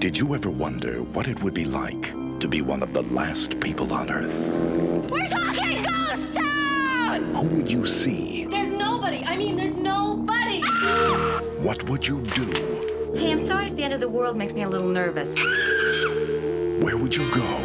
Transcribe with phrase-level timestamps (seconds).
[0.00, 3.58] Did you ever wonder what it would be like to be one of the last
[3.58, 5.10] people on Earth?
[5.10, 7.34] We're talking Ghost Town!
[7.34, 8.44] Who would you see?
[8.44, 9.24] There's nobody.
[9.24, 10.62] I mean, there's nobody.
[11.58, 13.12] What would you do?
[13.16, 15.34] Hey, I'm sorry if the end of the world makes me a little nervous.
[16.80, 17.60] Where would you go?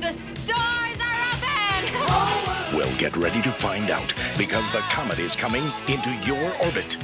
[0.00, 1.42] The stars are up
[2.72, 2.74] and.
[2.74, 6.96] Well, get ready to find out because the comet is coming into your orbit.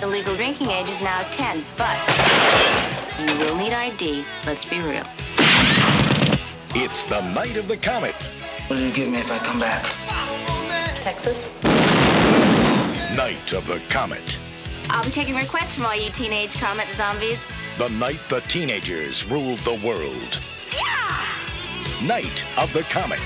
[0.00, 4.24] The legal drinking age is now 10, but you will need ID.
[4.44, 5.06] Let's be real.
[6.74, 8.14] It's the night of the comet.
[8.66, 9.84] What do you give me if I come back?
[11.02, 11.48] Texas?
[13.16, 14.38] Night of the comet.
[14.90, 17.42] I'll be taking requests from all you teenage comet zombies.
[17.78, 20.40] The night the teenagers ruled the world.
[20.74, 22.06] Yeah!
[22.06, 23.20] Night of the comet.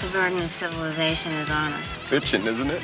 [0.00, 1.94] The burden of civilization is on us.
[1.94, 2.82] Fiction, isn't it?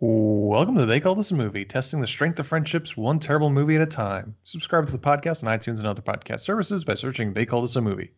[0.00, 3.74] Welcome to They Call This a Movie, testing the strength of friendships one terrible movie
[3.74, 4.36] at a time.
[4.44, 7.74] Subscribe to the podcast on iTunes and other podcast services by searching They Call This
[7.74, 8.12] a Movie.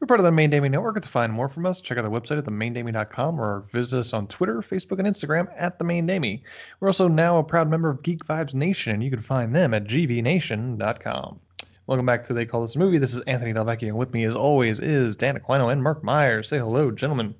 [0.00, 0.98] We're part of the Main Damie Network.
[1.02, 4.28] To find more from us, check out the website at themaindamie.com or visit us on
[4.28, 6.42] Twitter, Facebook, and Instagram at The Main Damie.
[6.80, 9.74] We're also now a proud member of Geek Vibes Nation, and you can find them
[9.74, 11.40] at gvnation.com.
[11.86, 12.96] Welcome back to They Call This a Movie.
[12.96, 16.48] This is Anthony Delvecchio, and with me, as always, is Dan Aquino and Mark Myers.
[16.48, 17.34] Say hello, gentlemen.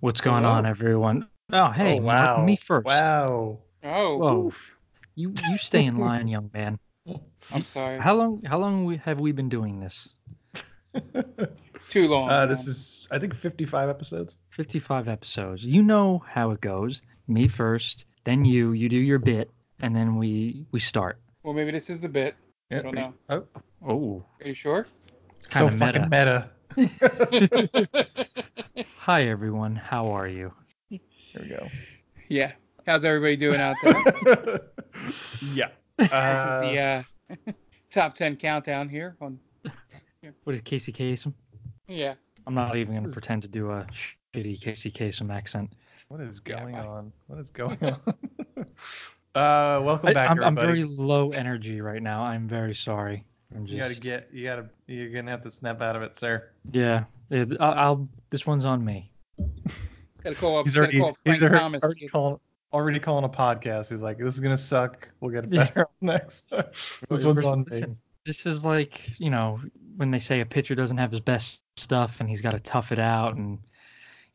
[0.00, 0.56] What's going Hello.
[0.56, 1.28] on, everyone?
[1.52, 2.44] Oh, hey, oh, wow.
[2.44, 2.84] me first.
[2.86, 3.58] Wow.
[3.82, 4.52] Oh, Whoa,
[5.14, 6.78] you you stay in line, young man.
[7.52, 7.98] I'm sorry.
[7.98, 10.08] How long how long we, have we been doing this?
[11.88, 12.28] Too long.
[12.30, 14.36] Uh, this is, I think, 55 episodes.
[14.50, 15.64] 55 episodes.
[15.64, 17.02] You know how it goes.
[17.26, 18.72] Me first, then you.
[18.72, 21.18] You do your bit, and then we we start.
[21.42, 22.34] Well, maybe this is the bit.
[22.70, 23.14] I don't know.
[23.28, 23.44] Oh,
[23.86, 24.86] Oh, Are you sure?
[25.38, 26.50] it's so kind of meta.
[26.76, 26.90] fucking
[27.96, 28.30] meta.
[28.98, 30.52] Hi everyone, how are you?
[31.34, 31.68] There we go.
[32.28, 32.52] yeah.
[32.86, 33.94] How's everybody doing out there?
[35.52, 35.68] yeah.
[35.98, 36.78] this is Uh, the
[37.48, 37.52] uh,
[37.90, 39.16] top 10 countdown here.
[39.20, 39.38] On
[40.44, 41.32] What is Casey Kasem?
[41.88, 42.14] yeah.
[42.46, 43.86] I'm not even gonna pretend to do a
[44.34, 45.74] shitty Casey Kasem accent.
[46.08, 46.80] what is going bye.
[46.86, 47.12] on?
[47.26, 48.00] What is going on?
[49.34, 52.22] uh, welcome I, back, I'm, I'm very low energy right now.
[52.22, 53.24] I'm very sorry.
[53.54, 54.28] I'm just You gotta get.
[54.32, 54.68] You gotta.
[54.86, 56.48] You're gonna have to snap out of it, sir.
[56.72, 57.04] yeah.
[57.30, 59.10] it- I'll, I'll this one's on me.
[60.22, 60.66] Gotta call up.
[60.66, 60.98] He's gotta already.
[61.00, 61.82] call Frank He's already, Thomas.
[61.82, 62.40] already calling.
[62.72, 63.88] Already calling a podcast.
[63.90, 65.08] He's like, "This is gonna suck.
[65.20, 65.64] We'll get it Yeah.
[65.64, 66.50] better next."
[67.08, 67.84] this one's on me.
[68.26, 69.60] This is like, you know,
[69.96, 72.92] when they say a pitcher doesn't have his best stuff and he's got to tough
[72.92, 73.58] it out and,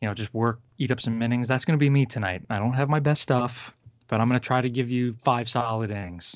[0.02, 1.48] you know, just work, eat up some innings.
[1.48, 2.42] That's going to be me tonight.
[2.50, 3.76] I don't have my best stuff,
[4.08, 6.36] but I'm going to try to give you five solid innings.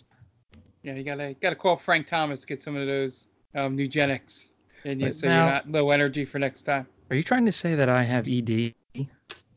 [0.84, 4.52] Yeah, you gotta gotta call Frank Thomas get some of those um, Nugenix.
[4.86, 6.88] And you, so now- you're not low energy for next time.
[7.10, 8.76] Are you trying to say that I have ED?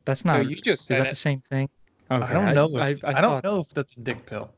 [0.05, 0.43] That's not.
[0.43, 1.11] no, you just is that it.
[1.11, 1.69] the same thing?
[2.11, 2.77] Okay, I don't know.
[2.77, 4.51] If, I, I, I don't thought, know if that's a dick pill.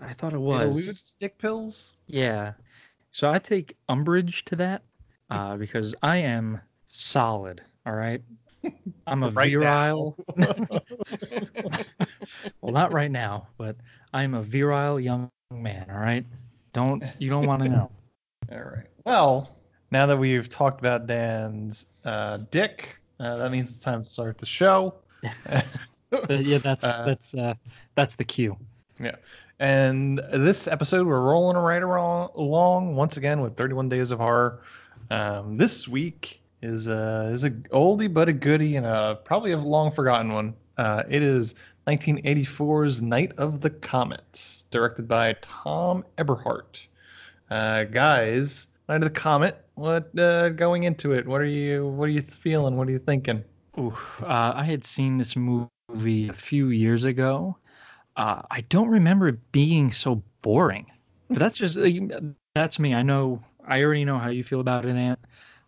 [0.00, 0.70] I thought it It was.
[0.70, 1.94] alludes to dick pills.
[2.06, 2.52] Yeah.
[3.12, 4.82] So I take umbrage to that
[5.30, 7.62] uh, because I am solid.
[7.86, 8.22] All right.
[9.06, 10.16] I'm a Right virile.
[12.60, 13.76] well, not right now, but
[14.14, 15.86] I'm a virile young man.
[15.90, 16.24] All right.
[16.72, 17.90] Don't you don't want to know?
[18.50, 18.86] All right.
[19.04, 19.56] Well,
[19.90, 24.38] now that we've talked about Dan's uh, dick, uh, that means it's time to start
[24.38, 24.94] the show.
[26.28, 27.54] Yeah, that's Uh, that's uh,
[27.94, 28.58] that's the cue.
[29.00, 29.16] Yeah,
[29.58, 34.60] and this episode, we're rolling right around, along once again with 31 Days of Horror.
[35.10, 39.56] Um, this week is a is a oldie but a goodie and a probably a
[39.56, 40.54] long forgotten one.
[40.76, 41.54] Uh, it is
[41.86, 46.86] 1984's Night of the Comet, directed by Thom Eberhardt.
[47.50, 49.64] Uh, guys, Night of the Comet.
[49.74, 51.26] What uh, going into it?
[51.26, 52.76] What are you What are you feeling?
[52.76, 53.44] What are you thinking?
[53.78, 57.56] Ooh, uh, I had seen this movie a few years ago.
[58.16, 60.86] Uh, I don't remember it being so boring,
[61.28, 61.78] but that's just
[62.54, 62.94] that's me.
[62.94, 65.18] I know I already know how you feel about it, Ant.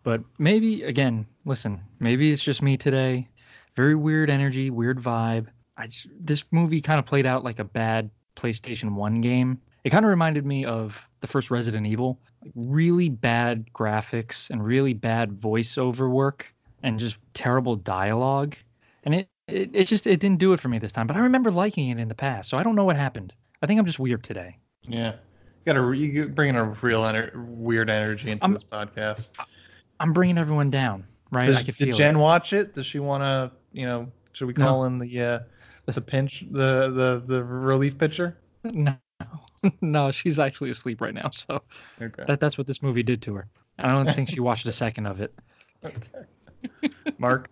[0.03, 3.27] But maybe again, listen, maybe it's just me today.
[3.75, 5.47] Very weird energy, weird vibe.
[5.77, 9.59] I just, this movie kind of played out like a bad PlayStation One game.
[9.83, 12.19] It kind of reminded me of the first Resident Evil.
[12.43, 18.55] Like really bad graphics and really bad voiceover work and just terrible dialogue.
[19.03, 21.07] And it, it, it just it didn't do it for me this time.
[21.07, 23.33] But I remember liking it in the past, so I don't know what happened.
[23.61, 24.57] I think I'm just weird today.
[24.83, 28.63] Yeah, you got to you bring in a real ener- weird energy into I'm- this
[28.63, 29.31] podcast.
[29.99, 31.47] I'm bringing everyone down, right?
[31.47, 32.19] Does, I can did feel Jen it.
[32.19, 32.75] watch it?
[32.75, 34.65] Does she want to, you know, should we No.
[34.65, 35.39] call in the uh,
[35.85, 38.37] the pinch, the the the relief pitcher?
[38.63, 38.95] No,
[39.81, 41.29] no, she's actually asleep right now.
[41.31, 41.61] So
[42.01, 42.23] Okay.
[42.27, 43.47] that that's what this movie did to her.
[43.79, 45.33] I don't think she watched a second of it.
[45.83, 46.25] okay.
[47.17, 47.49] Mark.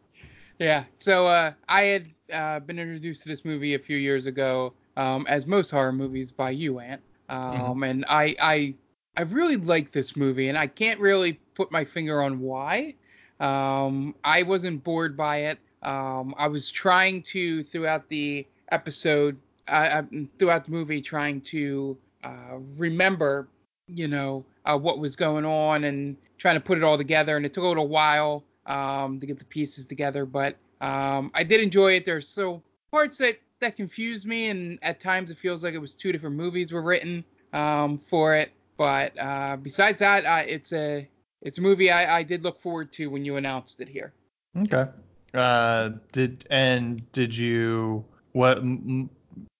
[0.59, 0.85] Yeah.
[0.97, 5.25] So uh, I had uh, been introduced to this movie a few years ago, um,
[5.27, 7.01] as most horror movies by you, Ant.
[7.29, 8.75] Um, and I I
[9.17, 12.95] I really like this movie, and I can't really put my finger on why.
[13.39, 15.59] Um, I wasn't bored by it.
[15.81, 19.37] Um, I was trying to throughout the episode,
[19.67, 20.03] uh,
[20.37, 23.47] throughout the movie, trying to uh, remember,
[23.87, 27.37] you know, uh, what was going on and trying to put it all together.
[27.37, 31.43] And it took a little while um, to get the pieces together, but um, I
[31.43, 32.05] did enjoy it.
[32.05, 32.61] There's so
[32.91, 36.35] parts that that confused me, and at times it feels like it was two different
[36.35, 37.23] movies were written
[37.53, 38.51] um, for it.
[38.77, 41.07] But uh, besides that, it's a
[41.41, 44.13] it's a movie I, I did look forward to when you announced it here.
[44.57, 44.85] Okay.
[45.33, 48.61] Uh, did and did you what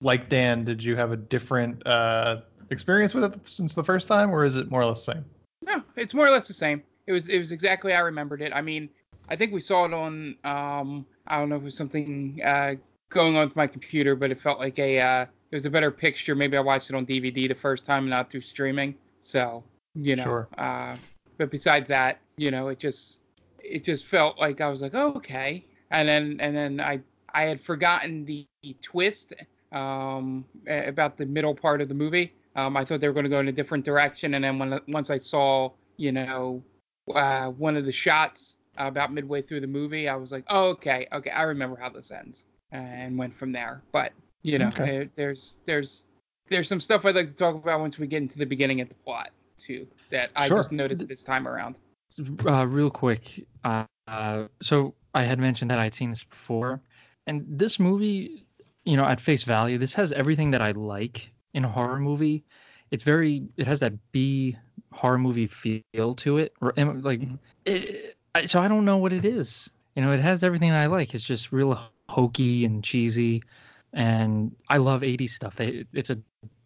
[0.02, 0.64] like Dan?
[0.64, 4.56] Did you have a different uh experience with it since the first time, or is
[4.56, 5.26] it more or less the same?
[5.66, 6.84] No, it's more or less the same.
[7.08, 8.52] It was it was exactly how I remembered it.
[8.54, 8.90] I mean,
[9.30, 12.76] I think we saw it on um I don't know if it was something uh
[13.10, 15.92] going on with my computer, but it felt like a uh it was a better
[15.92, 16.36] picture.
[16.36, 18.96] Maybe I watched it on DVD the first time, not through streaming.
[19.20, 19.64] So
[19.96, 20.48] you know, Sure.
[20.58, 20.96] uh,
[21.38, 23.20] but besides that, you know, it just
[23.60, 27.00] it just felt like I was like, oh, okay, and then and then I
[27.34, 28.48] I had forgotten the
[28.82, 29.34] twist
[29.74, 32.34] um about the middle part of the movie.
[32.56, 34.80] Um, I thought they were going to go in a different direction, and then when
[34.88, 36.64] once I saw, you know,
[37.14, 41.08] uh, one of the shots about midway through the movie, I was like, oh, okay,
[41.12, 43.82] okay, I remember how this ends, and went from there.
[43.92, 45.02] But you know, Okay.
[45.02, 46.06] uh, there's there's
[46.50, 48.90] there's some stuff I'd like to talk about once we get into the beginning of
[48.90, 50.58] the plot too that I Sure.
[50.58, 51.76] just noticed this time around.
[52.46, 53.46] uh, real quick.
[53.64, 56.82] Uh, uh, so I had mentioned that I'd seen this before,
[57.28, 58.43] and this movie,
[58.86, 62.44] you know, at face value, this has everything that I like in a horror movie.
[62.92, 64.58] It's very, it has that B
[64.92, 67.22] horror movie feel to it, like,
[67.66, 68.16] it,
[68.46, 69.70] so I don't know what it is.
[69.96, 71.14] You know, it has everything that I like.
[71.16, 73.44] It's just real hokey and cheesy,
[73.94, 75.56] and I love 80s stuff.
[75.56, 76.18] They, it's a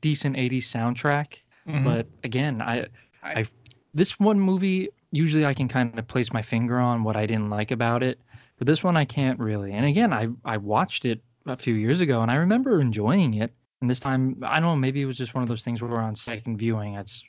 [0.02, 1.38] decent 80s soundtrack,
[1.68, 1.84] Mhm.
[1.84, 2.88] but again, I, I-
[3.24, 3.46] I,
[3.94, 7.50] this one movie usually I can kind of place my finger on what I didn't
[7.50, 8.19] like about it,
[8.58, 9.74] but this one I can't really.
[9.74, 13.54] And again, I I watched it a few years ago and I remember enjoying it.
[13.82, 15.92] And this time, I don't know, maybe it was just one of those things where
[15.92, 17.24] we're on second viewing, it's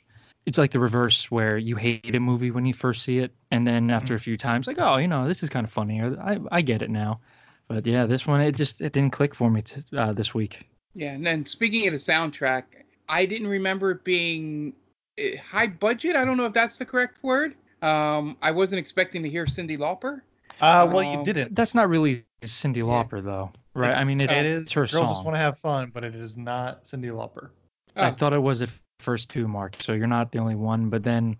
[0.45, 3.67] it's like the reverse where you hate a movie when you first see it, and
[3.67, 6.19] then after a few times, like, oh, you know, this is kind of funny, or
[6.19, 7.19] I I get it now.
[7.67, 10.67] But yeah, this one it just it didn't click for me t- uh, this week.
[10.95, 12.63] Yeah, and then speaking of the soundtrack,
[13.07, 14.73] I didn't remember it being
[15.19, 16.15] uh, high budget.
[16.15, 17.53] I don't know if that's the correct word.
[17.83, 20.21] Um, I wasn't expecting to hear Cyndi Lauper.
[20.59, 21.53] Uh, well, you Um, didn't.
[21.53, 23.97] That's not really Cyndi Lauper though, right?
[23.97, 24.73] I mean, it, it it's is.
[24.73, 25.07] her Girls song.
[25.07, 27.49] just want to have fun, but it is not Cyndi Lauper.
[27.95, 28.13] I Oh.
[28.13, 29.75] thought it was at first two, Mark.
[29.79, 30.89] So you're not the only one.
[30.89, 31.37] But then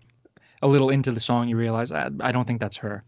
[0.62, 3.04] a little into the song, you realize I, I don't think that's her.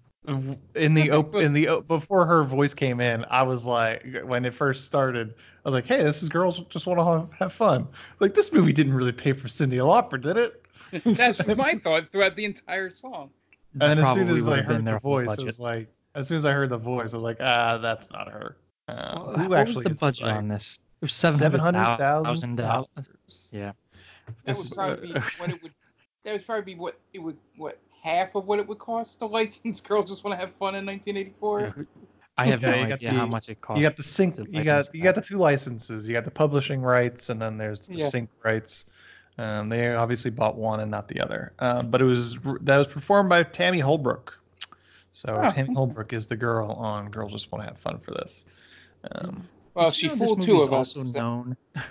[0.76, 4.44] In the op- in the op- before her voice came in, I was like, when
[4.44, 7.52] it first started, I was like, hey, this is girls just want to have, have
[7.52, 7.88] fun.
[8.20, 10.64] Like this movie didn't really pay for Cyndi Lauper, did it?
[11.17, 13.31] That's my thought throughout the entire song.
[13.81, 15.46] And as soon as I heard the voice, I budget.
[15.46, 18.31] was like, as soon as I heard the voice, I was like, ah, that's not
[18.31, 18.56] her.
[18.88, 20.79] Uh, who what actually was the budget on this?
[21.00, 22.87] It was seven hundred thousand dollars.
[22.96, 23.49] dollars.
[23.52, 23.73] Yeah.
[24.26, 25.73] That This would probably be what it would.
[26.25, 27.37] That would probably be what it would.
[27.56, 30.75] What half of what it would cost to license "Girls Just Want to Have Fun"
[30.75, 31.87] in 1984.
[32.38, 33.79] I have Yeah, no idea the- how much it costs.
[33.81, 34.37] You got the sync.
[34.38, 36.06] You license got you got the two licenses.
[36.08, 38.06] You got the publishing rights, and then there's the Yeah.
[38.08, 38.86] sync rights.
[39.39, 41.53] Um, they obviously bought one and not the other.
[41.58, 44.39] Um, but it was that was performed by Tammy Holbrook.
[45.12, 45.51] So Oh.
[45.51, 48.44] Tammy Holbrook is the girl on Girls Just Want to Have Fun for this.
[49.11, 50.97] Um, Well, Did she you know this fooled movie two is of us.
[50.97, 51.56] Also known,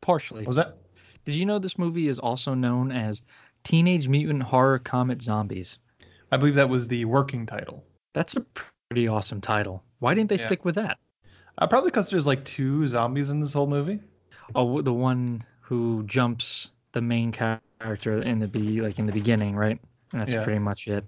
[0.00, 0.42] partially.
[0.42, 0.76] what was that?
[1.24, 3.22] Did you know this movie is also known as
[3.64, 5.78] Teenage Mutant Horror Comet Zombies?
[6.30, 7.84] I believe that was the working title.
[8.12, 9.82] That's a pretty awesome title.
[10.00, 10.46] Why didn't they Yeah.
[10.46, 10.98] stick with that?
[11.58, 14.00] Uh, probably because there's like two zombies in this whole movie.
[14.54, 19.56] Oh, the one who jumps the main character in the be like in the beginning,
[19.56, 19.78] right?
[20.12, 20.44] And that's Yeah.
[20.44, 21.04] pretty much it.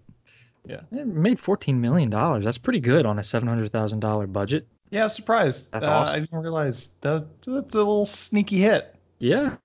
[0.64, 0.80] Yeah.
[0.92, 2.44] It made fourteen million dollars.
[2.44, 4.66] That's pretty good on a seven hundred thousand dollar budget.
[4.90, 5.72] Yeah, I was surprised.
[5.72, 6.16] That's Uh, awesome.
[6.16, 8.94] I didn't realize that that's a little sneaky hit.
[9.18, 9.56] Yeah,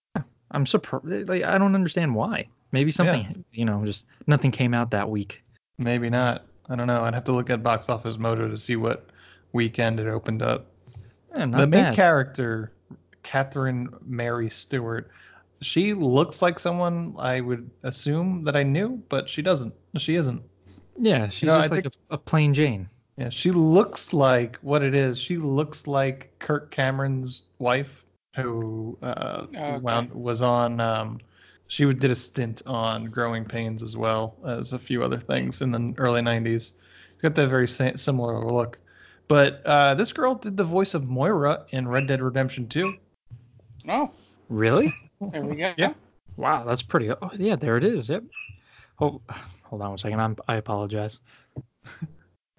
[0.52, 1.30] I'm surprised.
[1.30, 2.48] Like, I don't understand why.
[2.72, 5.44] Maybe something, you know, just nothing came out that week.
[5.78, 6.46] Maybe not.
[6.70, 7.04] I don't know.
[7.04, 9.10] I'd have to look at Box Office Mojo to see what
[9.52, 10.68] weekend it opened up.
[11.36, 11.96] Not the main bad.
[11.96, 12.72] character,
[13.24, 15.10] Catherine Mary Stewart,
[15.62, 19.74] she looks like someone I would assume that I knew, but she doesn't.
[19.98, 20.42] She isn't.
[20.98, 22.90] yeah, she's know, just I like think- a, a plain Jane.
[23.22, 25.20] Yeah, she looks like what it is.
[25.20, 28.04] She looks like Kirk Cameron's wife,
[28.36, 29.78] who uh, Okay.
[29.78, 30.80] wound, was on.
[30.80, 31.20] Um,
[31.68, 35.72] she did a stint on Growing Pains as well as a few other things in
[35.72, 36.72] the early '90s.
[37.22, 38.80] Got that very sa- similar look,
[39.28, 42.96] But uh, this girl did the voice of Moira in Red Dead Redemption 2.
[43.88, 44.10] Oh,
[44.50, 44.92] Really?
[45.22, 45.76] there we go.
[45.78, 45.94] Yeah.
[46.38, 47.12] Wow, that's pretty.
[47.12, 48.10] Oh, yeah, there it is.
[48.10, 48.24] Yep.
[49.00, 49.22] Oh,
[49.62, 50.20] hold on one second.
[50.20, 51.20] I'm, I apologize.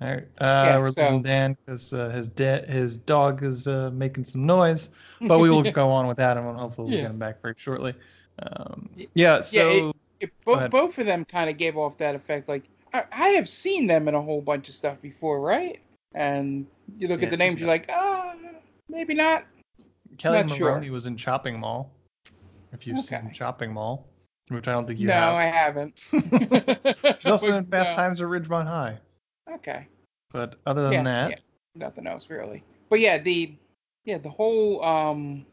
[0.02, 3.68] All right, uh, Yeah, we're so- losing Dan because uh, his de- his dog is
[3.68, 4.88] uh, making some noise,
[5.20, 7.02] but we will go on with Adam and hopefully we'll Yeah.
[7.02, 7.94] get him back very shortly.
[8.42, 12.48] Um, yeah, so it- It, Go both, of them kind of gave off that effect.
[12.48, 15.80] Like I, I have seen them in a whole bunch of stuff before, right?
[16.14, 16.66] And
[16.98, 18.34] you look Yeah, at the names, you're like, ah,
[18.88, 19.44] maybe not.
[20.18, 20.80] Kelly not sure.
[20.90, 21.90] Was in Chopping Mall.
[22.72, 23.20] If you've Okay.
[23.20, 24.06] seen Chopping Mall,
[24.48, 25.34] which I don't think you no, have.
[25.34, 26.00] I haven't.
[27.20, 27.96] She's also in Fast No.
[27.96, 28.98] Times at Ridgemont High.
[29.54, 29.86] Okay.
[30.32, 31.36] But other than yeah, that, yeah,
[31.74, 32.62] nothing else really.
[32.88, 33.52] But yeah, the
[34.04, 35.46] yeah the whole um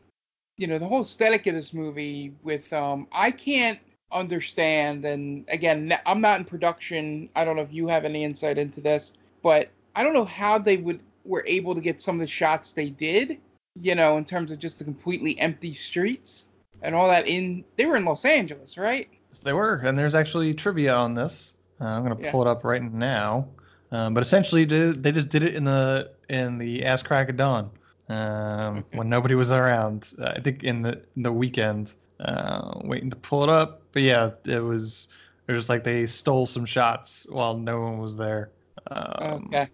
[0.57, 3.79] you know the whole aesthetic of this movie with um I can't
[4.11, 7.29] understand and again I'm not in production.
[7.35, 10.57] I don't know if you have any insight into this, but I don't know how
[10.57, 13.39] they would were able to get some of the shots they did.
[13.81, 16.49] You know, in terms of just the completely empty streets
[16.81, 17.27] and all that.
[17.27, 19.07] In they were in Los Angeles, right?
[19.29, 21.53] Yes, they were, and there's actually trivia on this.
[21.79, 22.31] Uh, I'm gonna Yeah.
[22.31, 23.47] pull it up right now.
[23.91, 27.37] Um, but essentially, they they just did it in the in the ass crack of
[27.37, 27.71] dawn
[28.09, 30.13] um, when nobody was around.
[30.19, 31.93] Uh, I think in the in the weekend.
[32.19, 35.07] Uh, waiting to pull it up, but yeah, it was
[35.47, 38.49] it was like they stole some shots while no one was there.
[38.91, 39.69] Um, okay.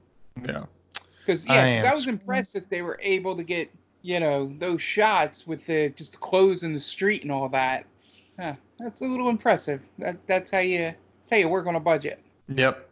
[0.46, 0.66] Yeah.
[1.26, 3.72] Because I yeah, 'cause I, am- was impressed that they were able to get
[4.04, 7.88] you know those shots with the just the clothes in the street and all that.
[8.40, 9.82] Huh, that's a little impressive.
[9.98, 12.22] That that's how you that's how you work on a budget.
[12.48, 12.88] Yep.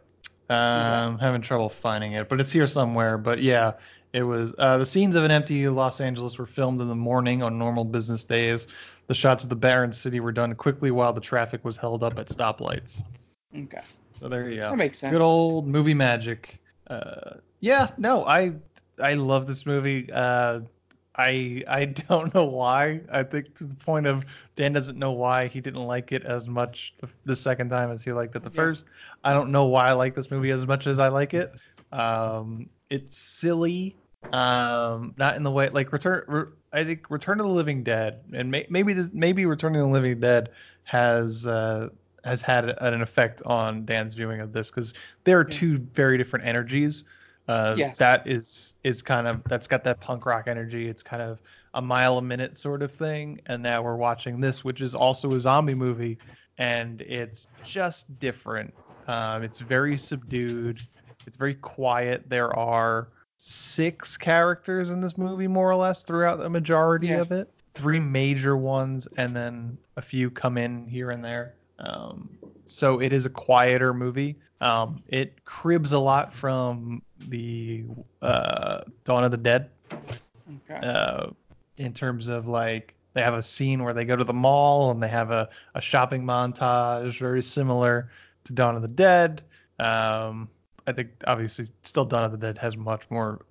[0.50, 3.16] Um, having trouble finding it, but it's here somewhere.
[3.18, 3.72] But yeah,
[4.12, 7.42] it was uh, the scenes of an empty Los Angeles were filmed in the morning
[7.42, 8.66] on normal business days.
[9.06, 12.18] The shots of the barren city were done quickly while the traffic was held up
[12.18, 13.02] at stoplights.
[13.56, 13.80] Okay,
[14.14, 14.70] So there you go.
[14.70, 15.12] that makes sense.
[15.12, 16.58] Good old movie magic.
[16.88, 18.52] Uh, yeah, no, I
[19.02, 20.10] I love this movie.
[20.12, 20.60] Uh,
[21.16, 23.00] I I don't know why.
[23.10, 24.24] I think to the point of
[24.56, 28.02] Dan doesn't know why he didn't like it as much the, the second time as
[28.02, 28.56] he liked it the Yeah.
[28.56, 28.86] first.
[29.22, 31.52] I don't know why I like this movie as much as I like it.
[31.92, 33.96] Um, it's silly.
[34.32, 36.24] Um, not in the way like Return.
[36.26, 39.82] Re, I think Return of the Living Dead, and may, maybe this, maybe Return of
[39.82, 40.50] the Living Dead
[40.84, 41.90] has uh,
[42.24, 44.94] has had an effect on Dan's viewing of this because
[45.24, 45.56] there are Yeah.
[45.58, 47.04] two very different energies.
[47.46, 47.98] Uh, Yes.
[47.98, 50.88] That is is kind of that's got that punk rock energy.
[50.88, 51.40] It's kind of
[51.74, 53.40] a mile a minute sort of thing.
[53.46, 56.18] And now we're watching this, which is also a zombie movie,
[56.58, 58.72] and it's just different.
[59.08, 60.80] Um, it's very subdued.
[61.26, 62.24] It's very quiet.
[62.28, 67.20] There are six characters in this movie, more or less, throughout the majority Yeah.
[67.20, 67.50] of it.
[67.74, 71.54] Three major ones, and then a few come in here and there.
[71.80, 72.28] Um,
[72.66, 74.36] so it is a quieter movie.
[74.60, 77.84] Um, it cribs a lot from the
[78.22, 79.70] uh, Dawn of the Dead
[80.70, 80.80] Okay.
[80.86, 81.26] uh,
[81.76, 85.02] in terms of like they have a scene where they go to the mall and
[85.02, 88.10] they have a, a shopping montage very similar
[88.44, 89.42] to Dawn of the Dead.
[89.78, 90.48] Um,
[90.86, 93.44] I think obviously still Dawn of the Dead has much more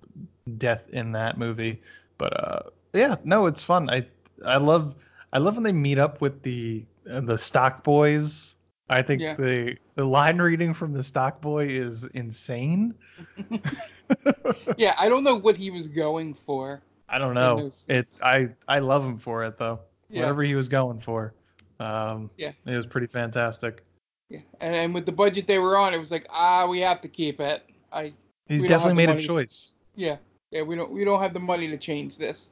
[0.58, 1.80] death in that movie,
[2.18, 3.90] but uh, yeah, no, it's fun.
[3.90, 4.06] I
[4.44, 4.94] I love
[5.32, 8.54] I love when they meet up with the uh, the stock boys.
[8.88, 9.34] I think Yeah.
[9.34, 12.94] the the line reading from the stock boy is insane.
[14.76, 16.82] yeah, I don't know what he was going for.
[17.08, 17.70] I don't know.
[17.88, 19.80] It's I I love him for it though.
[20.10, 20.20] Yeah.
[20.20, 21.34] Whatever he was going for.
[21.80, 22.52] Um Yeah.
[22.66, 23.82] it was pretty fantastic.
[24.30, 27.00] Yeah, and, and with the budget they were on, it was like ah, we have
[27.02, 27.62] to keep it.
[27.92, 28.12] I
[28.46, 29.74] He's definitely made a choice.
[29.96, 30.16] yeah
[30.50, 32.50] yeah we don't we don't have the money to change this.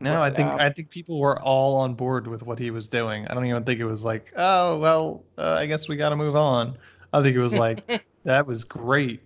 [0.00, 2.88] No, I think um, I think people were all on board with what he was
[2.88, 3.26] doing.
[3.26, 6.16] I don't even think it was like, oh well, uh, I guess we got to
[6.16, 6.78] move on.
[7.12, 9.22] I think it was like, that was great.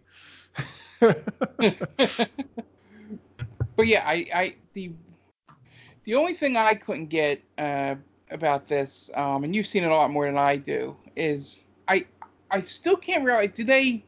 [1.00, 1.18] but
[3.80, 4.92] yeah, I, I the
[6.04, 7.96] the only thing I couldn't get uh,
[8.30, 12.06] about this, um, and you've seen it a lot more than I do, is I
[12.50, 14.04] I still can't realize do they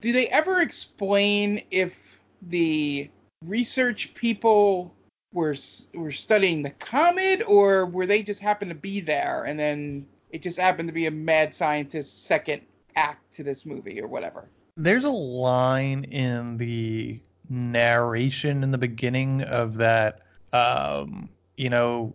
[0.00, 1.94] do they ever explain if
[2.42, 3.08] the
[3.46, 4.94] research people
[5.34, 5.54] were
[5.94, 10.40] were studying the comet or were they just happened to be there and then it
[10.42, 12.62] just happened to be a mad scientist second
[12.96, 14.48] act to this movie or whatever.
[14.76, 20.20] There's a line in the narration in the beginning of that.
[20.52, 22.14] Um, you know,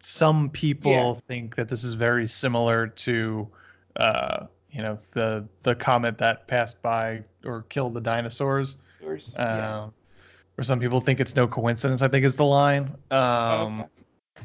[0.00, 1.14] some people Yeah.
[1.26, 3.48] think that this is very similar to,
[3.96, 8.76] uh, you know, the the comet that passed by or killed the dinosaurs.
[9.02, 9.88] Um, yeah.
[10.58, 12.02] Or some people think it's no coincidence.
[12.02, 12.94] I think is the line.
[13.10, 13.88] Um, Okay.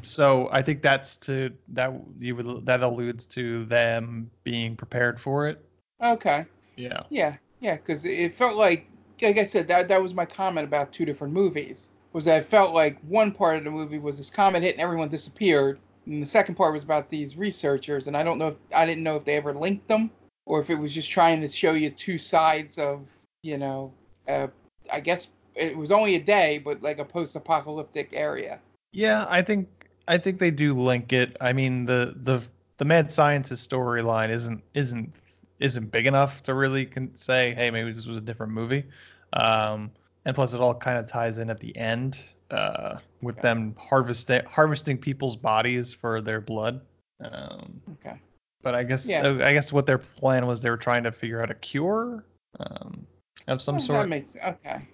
[0.02, 5.48] So I think that's to that you would that alludes to them being prepared for
[5.48, 5.64] it.
[6.02, 6.44] okay.
[6.76, 7.02] Yeah.
[7.08, 8.86] Yeah, yeah, because it felt like
[9.20, 11.90] like I said, that that was my comment about two different movies.
[12.12, 14.82] Was that I felt like one part of the movie was this comet hit and
[14.82, 18.56] everyone disappeared, and the second part was about these researchers, and I don't know if
[18.74, 20.10] I didn't know if they ever linked them
[20.46, 23.06] or if it was just trying to show you two sides of,
[23.42, 23.92] you know,
[24.28, 24.46] uh,
[24.90, 28.60] I guess it was only a day, but like a post-apocalyptic area.
[28.92, 29.68] Yeah, I think
[30.06, 31.36] I think they do link it.
[31.40, 32.42] I mean, the the
[32.78, 35.12] the mad scientist storyline isn't isn't
[35.60, 38.84] isn't big enough to really con- say, hey, maybe this was a different movie.
[39.32, 39.90] Um,
[40.24, 43.42] and plus, it all kind of ties in at the end uh, with Okay.
[43.42, 46.80] them harvesting harvesting people's bodies for their blood.
[47.20, 48.18] Um, Okay.
[48.62, 49.38] but I guess Yeah.
[49.42, 52.24] I guess what their plan was they were trying to figure out a cure
[52.60, 53.06] um,
[53.48, 54.00] of some sort.
[54.00, 54.88] That makes okay.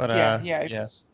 [0.00, 0.80] But yeah, uh, yeah, yeah.
[0.80, 1.06] was-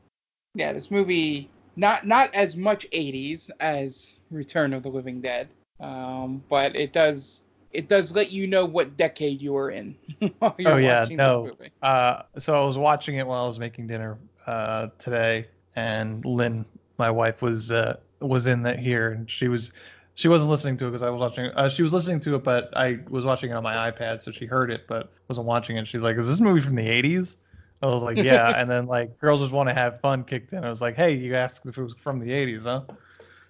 [0.54, 0.72] yeah.
[0.72, 5.48] This movie not not as much 80s as Return of the Living Dead,
[5.80, 9.94] um, but it does it does let you know what decade you are in
[10.38, 11.42] while you're Oh, yeah, watching no.
[11.44, 11.72] this movie.
[11.82, 14.16] Uh, so I was watching it while I was making dinner
[14.46, 16.64] uh, today, and Lynn,
[16.98, 19.72] my wife, was uh, was in that here, and she was
[20.14, 21.46] she wasn't listening to it because I was watching.
[21.54, 24.32] Uh, she was listening to it, but I was watching it on my iPad, so
[24.32, 25.86] she heard it, but wasn't watching it.
[25.86, 27.36] She's like, "Is this movie from the '80s?"
[27.82, 30.64] I was like, "Yeah," and then like "Girls Just Want to Have Fun" kicked in.
[30.64, 32.82] I was like, "Hey, you asked if it was from the '80s, huh?"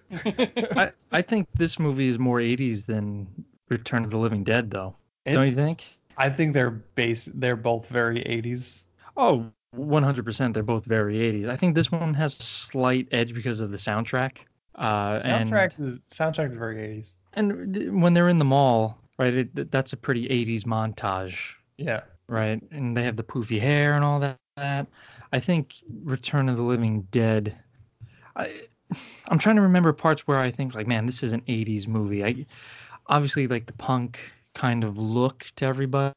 [0.77, 3.27] I, I think this movie is more 80s than
[3.69, 4.95] Return of the Living Dead, though.
[5.25, 5.85] Don't you think?
[6.17, 7.29] I think they're base.
[7.33, 8.83] They're both very '80s.
[9.17, 10.53] Oh, 100%.
[10.53, 11.49] They're both very 80s.
[11.49, 14.37] I think this one has a slight edge because of the soundtrack.
[14.75, 17.15] Uh, Soundtrack is soundtrack is very '80s.
[17.33, 21.53] And, and th- when they're in the mall, right, it, that's a pretty 80s montage,
[21.77, 22.01] Yeah.
[22.27, 22.61] Right?
[22.71, 24.87] And they have the poofy hair and all that.
[25.31, 27.55] I think Return of the Living Dead.
[28.35, 28.61] I,
[29.27, 32.23] I'm trying to remember parts where I think like, man, this is an 80s movie.
[32.23, 32.45] I
[33.07, 34.19] obviously like the punk
[34.53, 36.13] kind of look to everybody,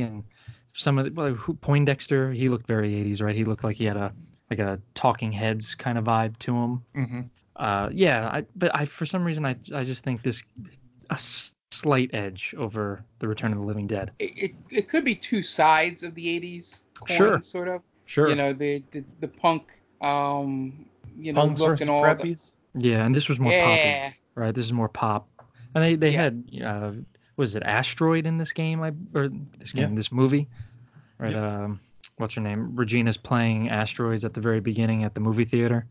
[0.00, 0.24] and
[0.72, 3.34] some of the well, who- Poindexter, he looked very 80s, right?
[3.36, 4.12] He looked like he had a
[4.50, 6.82] like a Talking Heads kind of vibe to him.
[6.96, 7.20] Mm-hmm.
[7.56, 10.42] Uh, yeah, I, but I for some reason I I just think this
[11.10, 11.18] a
[11.74, 14.10] slight edge over the Return of the Living Dead.
[14.18, 17.40] it, it, it could be two sides of the 80s coin, Sure.
[17.40, 17.82] sort of.
[18.06, 18.28] Sure.
[18.28, 22.02] You know, the the, the punk, um, you know, Punks look and all.
[22.02, 22.36] The,
[22.74, 23.88] yeah, and this was more poppy.
[23.88, 24.54] yeah, right?
[24.54, 25.28] This is more pop.
[25.74, 26.22] And they, they Yeah.
[26.22, 26.92] had uh
[27.36, 28.82] was it Asteroid in this game?
[28.82, 29.96] I or this game, Yeah.
[29.96, 30.48] this movie,
[31.18, 31.32] right?
[31.32, 31.64] Yeah.
[31.64, 31.80] Um,
[32.18, 32.76] what's her name?
[32.76, 35.86] Regina's playing asteroids at the very beginning at the movie theater.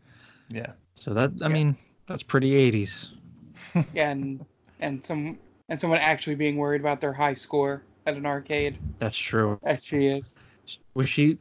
[0.48, 0.72] Yeah.
[0.94, 1.52] So that I Yeah.
[1.52, 3.08] mean that's pretty 80s.
[3.92, 4.44] yeah, and
[4.80, 5.38] and some
[5.68, 9.58] and someone actually being worried about their high score at an arcade, That's true.
[9.64, 10.34] as she is.
[10.94, 11.38] Was she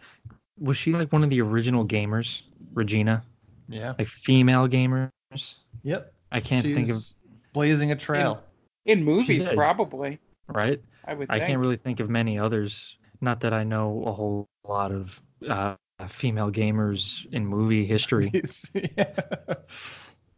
[0.59, 3.23] was she like one of the original gamers, Regina?
[3.67, 3.93] Yeah.
[3.97, 5.09] Like female gamers?
[5.83, 6.13] Yep.
[6.31, 6.97] I can't think of
[7.53, 8.43] blazing a trail.
[8.85, 9.55] In movies, did.
[9.55, 10.19] probably.
[10.47, 10.81] right.
[11.05, 11.47] I would I think.
[11.49, 12.97] can't really think of many others.
[13.21, 15.75] Not that I know a whole lot of uh,
[16.07, 18.31] female gamers in movie history.
[18.73, 19.05] yeah.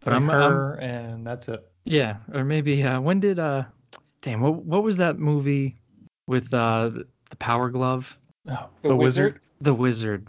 [0.02, 1.67] But Like I'm- her, and that's it.
[1.84, 3.63] Yeah, or maybe uh, when did uh,
[4.25, 5.77] damn, what what was that movie
[6.27, 9.39] with uh the the Power Glove, Oh, The, Wizard.
[9.61, 10.27] the Wizard?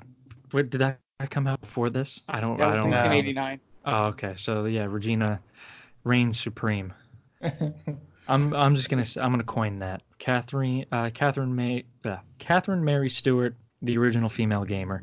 [0.52, 2.22] What did that come out before this?
[2.28, 2.58] I don't.
[2.58, 2.90] That I don't.
[2.90, 2.96] know.
[2.96, 3.60] 1989.
[3.84, 4.34] Oh, okay.
[4.36, 5.40] So yeah, Regina
[6.04, 6.92] reigns supreme.
[8.28, 10.02] I'm I'm just gonna i'm gonna coin that.
[10.18, 15.02] Catherine uh Catherine May uh, Catherine Mary Stewart, the original female gamer.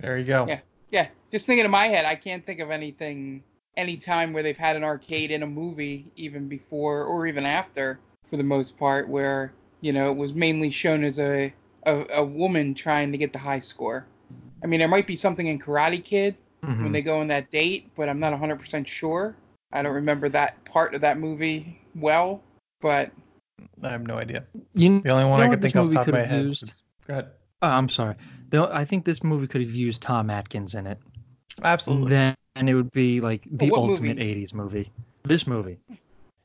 [0.00, 0.46] there you go.
[0.48, 0.60] Yeah.
[0.90, 3.42] Yeah, just thinking in my head, I can't think of anything,
[3.76, 7.98] any time where they've had an arcade in a movie, even before or even after,
[8.26, 11.52] for the most part, where you know it was mainly shown as a
[11.86, 14.06] a, a woman trying to get the high score.
[14.62, 16.82] I mean, there might be something in Karate Kid Mhm.
[16.84, 19.36] when they go on that date, but I'm not 100% sure.
[19.70, 22.42] I don't remember that part of that movie well,
[22.80, 23.10] but
[23.82, 24.44] I have no idea.
[24.74, 26.04] You The only one you know I could this think off movie the top of
[26.06, 26.44] could my have head.
[26.46, 26.62] used?
[26.62, 27.26] is- Go ahead.
[27.60, 28.14] Oh, I'm sorry.
[28.48, 30.98] The, I think this movie could have used Tom Atkins in it.
[31.62, 32.10] Absolutely.
[32.10, 34.44] Then and it would be like the what ultimate movie?
[34.46, 34.90] 80s movie.
[35.24, 35.78] This movie.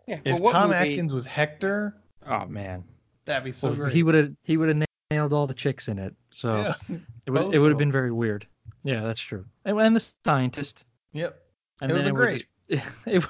[0.10, 0.20] Yeah.
[0.26, 0.92] if Tom movie?
[0.94, 1.96] Atkins was Hector,
[2.28, 2.84] Oh man.
[3.26, 3.94] that'd be so Well, great.
[3.94, 6.14] he would have he would have nailed all the chicks in it.
[6.32, 6.98] So yeah.
[7.26, 8.48] it would it would have been very weird.
[8.84, 9.46] Yeah, that's true.
[9.66, 10.86] And, and the scientist.
[11.14, 11.40] Yep.
[11.82, 13.26] And It then it just, it,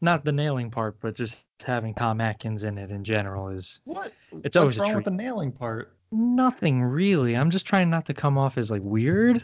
[0.00, 4.12] not the nailing part, but just having Tom Atkins in it in general is What?
[4.32, 5.92] It's What's always wrong with the nailing part?
[6.12, 7.36] nothing really.
[7.36, 9.42] I'm just trying not to come off as like weird,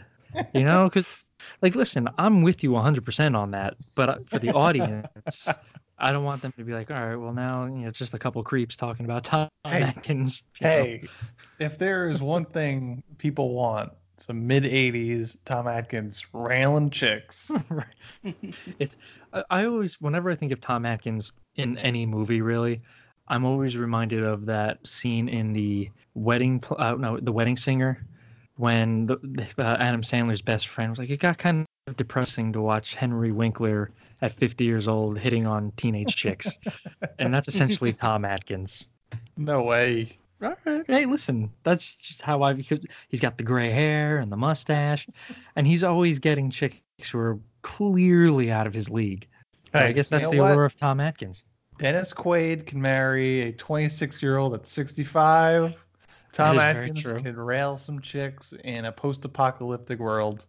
[0.53, 1.07] you know, because
[1.61, 5.47] like listen, I'm with you 100% on that, but uh, for the audience,
[6.03, 8.13] I don't want them to be like, all right, well now you know it's just
[8.13, 10.43] a couple creeps talking about Tom Hey, Atkins.
[10.61, 10.67] know.
[10.67, 11.07] Hey,
[11.59, 17.51] if there is one thing people want, some mid 80s Tom Atkins railing chicks.
[18.79, 18.97] It's
[19.31, 22.81] I, I always whenever I think of Tom Atkins in any movie really,
[23.29, 28.05] I'm always reminded of that scene in the wedding uh, no the wedding singer
[28.57, 32.53] when the, the, uh, Adam Sandler's best friend was like, it got kind of depressing
[32.53, 33.91] to watch Henry Winkler
[34.23, 36.47] at 50 years old hitting on teenage chicks,
[37.19, 38.85] and that's essentially Tom Atkins.
[39.35, 40.17] No way.
[40.39, 40.57] Right,
[40.87, 42.53] Hey, listen, that's just how I.
[42.53, 45.07] He's got the gray hair and the mustache,
[45.57, 46.79] and he's always getting chicks
[47.11, 49.27] who are clearly out of his league.
[49.73, 50.51] So I guess that's you the know what?
[50.51, 51.43] allure of Tom Atkins.
[51.77, 55.73] Dennis Quaid can marry a 26 year old at 65.
[56.31, 60.45] Tom Atkins can rail some chicks in a post apocalyptic world.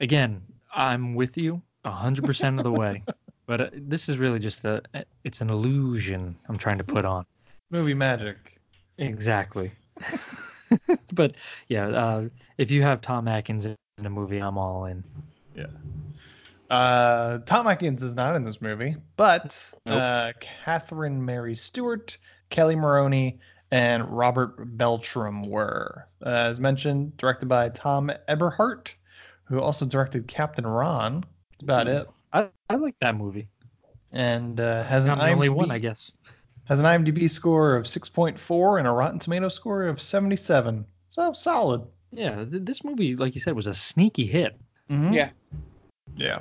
[0.00, 0.42] Again,
[0.74, 3.02] I'm with you 100% of the way,
[3.46, 4.82] but uh, this is really just a.
[5.24, 7.26] It's an illusion I'm trying to put on.
[7.70, 8.36] Movie magic.
[8.98, 9.72] Exactly.
[11.12, 11.34] but
[11.68, 15.04] yeah, uh, if you have Tom Atkins in a movie, I'm all in.
[15.54, 15.66] Yeah.
[16.70, 20.00] Uh, Tom Atkins is not in this movie, but Nope.
[20.00, 22.16] uh, Catherine Mary Stewart,
[22.50, 23.38] Kelli Maroney,
[23.70, 26.06] and Robert Beltran were.
[26.24, 28.94] Uh, as mentioned, directed by Thom Eberhardt,
[29.44, 31.24] who also directed Captain Ron.
[31.64, 32.08] That's about it.
[32.32, 33.48] I, I like that movie.
[34.12, 36.12] And uh, has an I'm the only one, I guess.
[36.64, 40.84] has an IMDb score of 6.4 and a Rotten Tomato score of 77.
[41.08, 41.82] So solid.
[42.10, 44.58] Yeah, th- this movie, like you said, was a sneaky hit.
[44.90, 45.14] Mhm.
[45.14, 45.30] Yeah.
[46.16, 46.40] Yeah.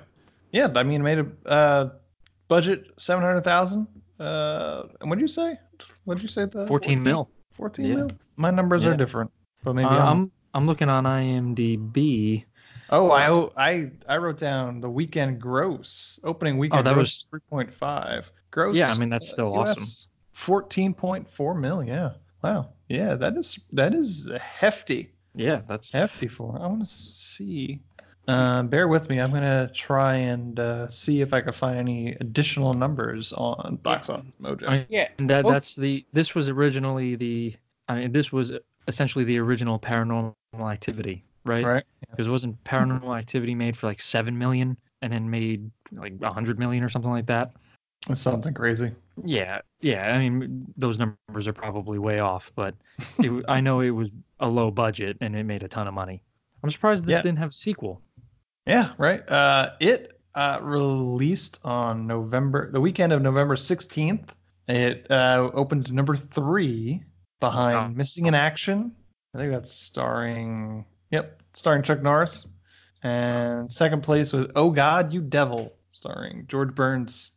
[0.51, 1.89] Yeah, I mean, it made a uh,
[2.49, 3.87] budget 700,000.
[4.19, 5.57] Uh, and what did you say?
[6.03, 6.45] What did you say?
[6.45, 7.29] The 14 mil.
[7.53, 7.95] 14 Yeah.
[7.95, 8.11] mil?
[8.35, 8.91] My numbers Yeah.
[8.91, 9.31] are different.
[9.63, 12.43] But maybe Uh, I'm, I'm I'm looking on IMDb.
[12.91, 16.19] Oh, I I I wrote down the weekend gross.
[16.23, 18.25] Opening weekend Oh, that gross 3.5.
[18.51, 18.75] Gross.
[18.75, 20.69] Yeah, I mean, that's uh, still US, awesome.
[20.69, 22.11] 14.4 mil, yeah.
[22.43, 22.69] Wow.
[22.89, 25.11] Yeah, that is that is hefty.
[25.35, 26.57] Yeah, that's Hefty for.
[26.61, 27.79] I want to see.
[28.27, 29.19] Uh, bear with me.
[29.19, 34.09] I'm gonna try and uh, see if I can find any additional numbers on Box
[34.09, 34.67] Office Mojo.
[34.67, 35.07] I- Yeah.
[35.17, 37.55] and that Well, that's the this was originally the
[37.87, 38.51] I mean this was
[38.87, 41.63] essentially the original Paranormal Activity, right?
[41.65, 41.83] right?
[42.09, 46.59] Because wasn't Paranormal Activity made for like seven million and then made like a hundred
[46.59, 47.51] million or something like that?
[48.09, 48.91] It's something crazy.
[49.23, 50.13] Yeah, yeah.
[50.15, 52.73] I mean, those numbers are probably way off, but
[53.19, 56.23] it, I know it was a low budget and it made a ton of money.
[56.63, 57.21] I'm surprised this Yeah.
[57.21, 58.01] didn't have a sequel.
[58.65, 59.27] Yeah, right.
[59.29, 64.29] Uh, it uh, released on November, the weekend of November 16th.
[64.67, 67.03] It uh, opened number three
[67.39, 67.87] behind Wow.
[67.89, 68.95] Missing in Action.
[69.35, 72.47] I think that's starring, yep, starring Chuck Norris.
[73.03, 77.31] And second place was Oh God, You Devil, starring George Burns.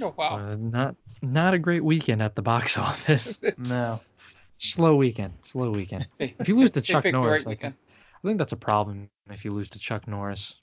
[0.00, 0.38] Oh wow.
[0.38, 3.38] Uh, not not a great weekend at the box office.
[3.56, 4.00] No.
[4.58, 5.32] Slow weekend.
[5.42, 6.06] Slow weekend.
[6.18, 7.74] If you lose to Chuck Norris, right I think.
[7.74, 10.54] I think that's a problem if you lose to Chuck Norris.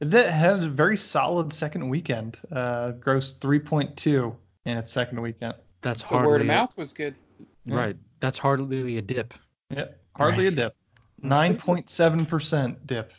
[0.00, 2.38] That has a very solid second weekend.
[2.50, 5.54] Uh, grossed 3.2 in its second weekend.
[5.82, 7.14] That's The hardly word of mouth was good.
[7.66, 7.96] right.
[8.20, 9.34] That's hardly a dip.
[9.70, 10.72] Yep, hardly a dip.
[11.22, 13.12] 9.7% dip.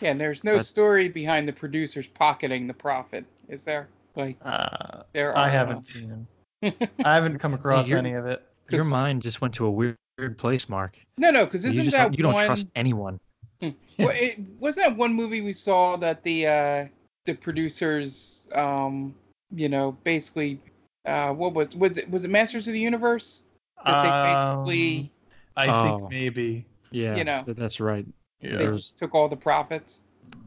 [0.00, 3.88] Yeah, and there's no But- story behind the producers pocketing the profit, is there?
[4.16, 6.26] Like Uh, there I haven't seen him.
[7.04, 8.44] I haven't come across you're- any of it.
[8.70, 10.98] Your mind just went to a weird, weird place, Mark.
[11.16, 12.46] No, no, because You isn't just that you don't one?
[12.46, 13.18] trust anyone.
[13.62, 13.74] Well,
[14.12, 16.86] it, wasn't that one movie we saw that the uh,
[17.24, 19.14] the producers, um,
[19.50, 20.60] you know, basically,
[21.06, 22.08] uh, what was was it?
[22.10, 23.40] Was it Masters of the Universe?
[23.84, 25.10] That they basically, Um,
[25.56, 25.98] I Oh.
[25.98, 26.66] think maybe.
[26.90, 27.44] Yeah, you know.
[27.46, 28.06] that's right.
[28.40, 28.56] Yeah.
[28.56, 30.02] they just took all the profits.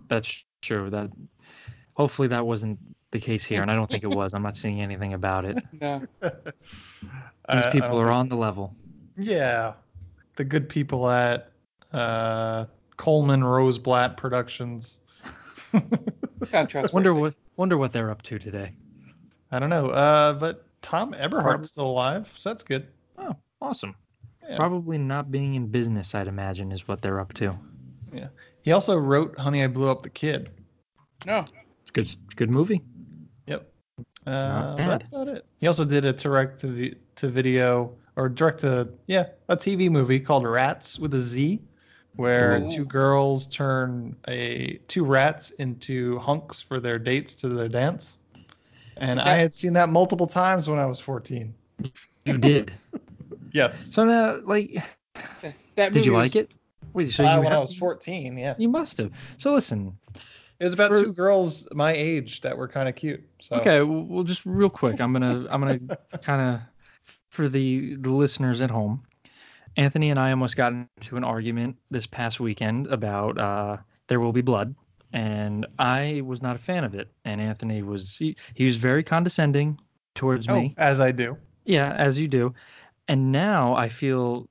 [0.08, 0.90] That's true.
[0.90, 1.10] That
[1.94, 2.80] hopefully that wasn't
[3.12, 4.34] the case here, and I don't think it was.
[4.34, 5.58] I'm not seeing anything about it.
[5.82, 6.02] No.
[6.22, 6.32] These
[7.66, 8.74] I- I people don't are on the level.
[9.18, 9.74] Yeah,
[10.38, 11.52] the good people at
[11.92, 12.66] uh,
[12.98, 15.00] Coleman Rosenblatt Productions.
[16.50, 16.90] Sound.
[16.94, 18.72] Wonder what wonder what they're up to today.
[19.52, 19.88] I don't know.
[19.90, 22.88] Uh, but Thom Eberhardt's still alive, so that's good.
[23.18, 23.96] Oh, awesome.
[24.52, 24.58] Yeah.
[24.58, 27.58] Probably not being in business, I'd imagine, is what they're up to.
[28.12, 28.28] Yeah.
[28.64, 30.50] He also wrote "Honey, I Blew Up the Kid."
[31.26, 31.46] No.
[31.82, 32.02] It's good.
[32.02, 32.82] It's a good movie.
[33.48, 33.72] Yep.
[34.28, 34.90] Uh, Not bad.
[34.90, 35.46] that's about it.
[35.62, 39.90] He also did a direct to, vi- to video or direct to yeah a TV
[39.90, 41.62] movie called Rats with a Z,
[42.18, 42.76] where Ooh.
[42.76, 48.18] two girls turn a two rats into hunks for their dates to their dance.
[48.98, 51.54] And I had seen that multiple times when I was 14.
[52.26, 52.74] You did.
[53.54, 53.94] Yes.
[53.94, 54.84] so now, like,
[55.42, 56.52] That, that did you movie like was- it?
[56.94, 58.56] Wait, so Uh, you when I was 14, yeah.
[58.58, 59.12] You must have.
[59.38, 59.98] So listen.
[60.60, 63.24] It was about For- two girls my age that were kind of cute.
[63.40, 65.80] So Okay, well, well, just real quick, I'm gonna I'm gonna
[66.22, 66.62] kind of
[67.30, 69.02] for the the listeners at home.
[69.78, 74.34] Anthony and I almost got into an argument this past weekend about uh, There Will
[74.34, 74.76] Be Blood,
[75.14, 77.10] and I was not a fan of it.
[77.24, 79.80] And Anthony was he, he was very condescending
[80.14, 80.76] towards oh, me.
[80.78, 81.38] as I do.
[81.66, 82.54] Yeah, as you do.
[83.12, 84.48] And now I feel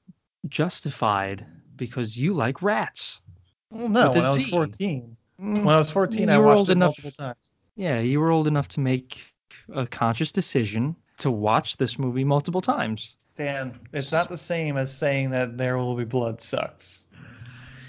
[0.47, 1.47] justified
[1.77, 3.23] because you like rats.
[3.71, 5.17] Well, no, a when I was 14.
[5.41, 7.53] Mm, When I was 14, I You watched it enough- multiple times.
[7.77, 9.25] Yeah, you were old enough to make
[9.73, 13.17] a conscious decision to watch this movie multiple times.
[13.35, 17.05] Dan, it's not the same as saying that There Will Be Blood sucks.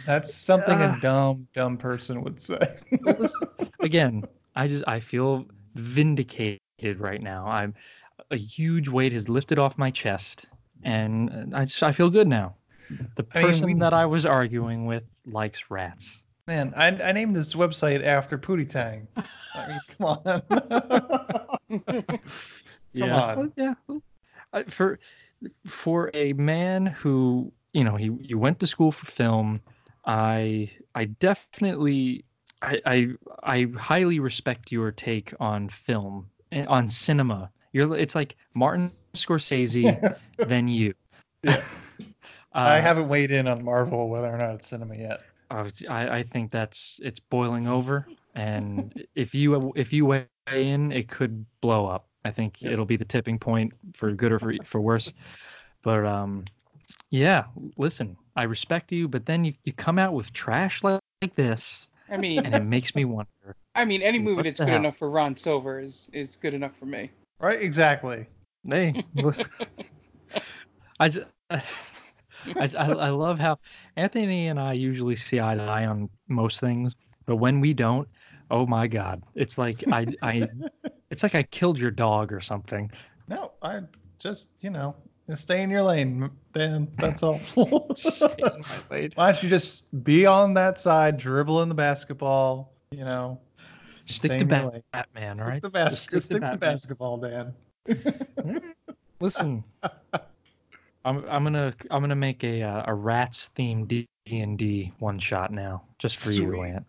[0.05, 0.95] That's something Ah.
[0.95, 2.77] a dumb, dumb person would say.
[3.81, 4.23] Again,
[4.55, 7.45] I just I feel vindicated right now.
[7.45, 7.73] I'm
[8.29, 10.45] a huge weight has lifted off my chest,
[10.83, 12.55] and uh, I just I feel good now.
[13.15, 16.23] The I mean, person we- that I was arguing with likes rats.
[16.47, 19.07] Man, I, I named this website after Pootie Tang.
[19.55, 20.41] I mean, come on.
[22.93, 23.21] yeah.
[23.21, 23.37] on.
[23.37, 23.73] Oh, well, yeah.
[24.53, 24.99] I- For
[25.65, 29.61] for a man who you know he you went to school for film,
[30.05, 32.25] I I definitely
[32.61, 33.07] I I,
[33.43, 37.49] I highly respect your take on film eh, on cinema.
[37.71, 40.93] You're it's like Martin Scorsese, than you.
[41.43, 41.61] Yeah.
[42.53, 45.21] Uh, I haven't weighed in on Marvel whether or not it's cinema yet.
[45.49, 50.25] I, was- I I think that's it's boiling over, and if you if you weigh
[50.51, 52.09] in, it could blow up.
[52.25, 55.13] I think it'll be the tipping point for good or for for worse.
[55.81, 56.43] But um,
[57.09, 57.45] yeah.
[57.77, 61.87] Listen, I respect you, but then you you come out with trash like, like this,
[62.09, 63.55] I mean, and it makes me wonder.
[63.75, 64.77] I mean, any movie that's good hell?
[64.79, 67.11] enough for Ron Silver is is good enough for me.
[67.39, 67.61] Right?
[67.61, 68.27] Exactly.
[68.69, 69.03] Hey,
[70.99, 71.61] I, just, I,
[72.55, 73.57] I I love how
[73.95, 76.95] Anthony and I usually see eye to eye on most things,
[77.25, 78.07] but when we don't,
[78.51, 80.47] oh my God, it's like I I
[81.09, 82.91] it's like I killed your dog or something.
[83.27, 83.81] No, I
[84.19, 84.95] just, you know,
[85.35, 86.87] stay in your lane, Dan.
[86.97, 87.39] That's all.
[87.95, 89.11] Stay in my lane.
[89.15, 93.39] Why don't you just be on that side, dribbling the basketball, you know?
[94.05, 94.83] Stick to in your Bat- lane.
[94.91, 95.63] Batman, Stick right?
[95.63, 96.59] to bas- stick stick to Batman.
[96.59, 97.53] basketball, Dan.
[99.19, 99.63] Listen,
[101.05, 105.19] I'm I'm gonna I'm gonna make a uh, a rats themed D and D one
[105.19, 106.69] shot now, just for you, Sweet.
[106.69, 106.85] Ant.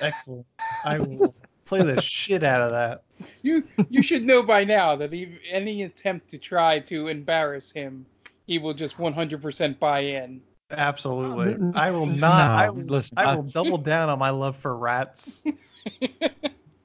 [0.00, 0.46] Excellent.
[0.84, 3.02] I will play the shit out of that.
[3.42, 8.06] You you should know by now that he, any attempt to try to embarrass him,
[8.46, 10.40] he will just 100% buy in.
[10.70, 11.54] Absolutely.
[11.54, 12.50] Uh, I will not.
[12.50, 15.44] I will, listen, I I- will double down on my love for rats.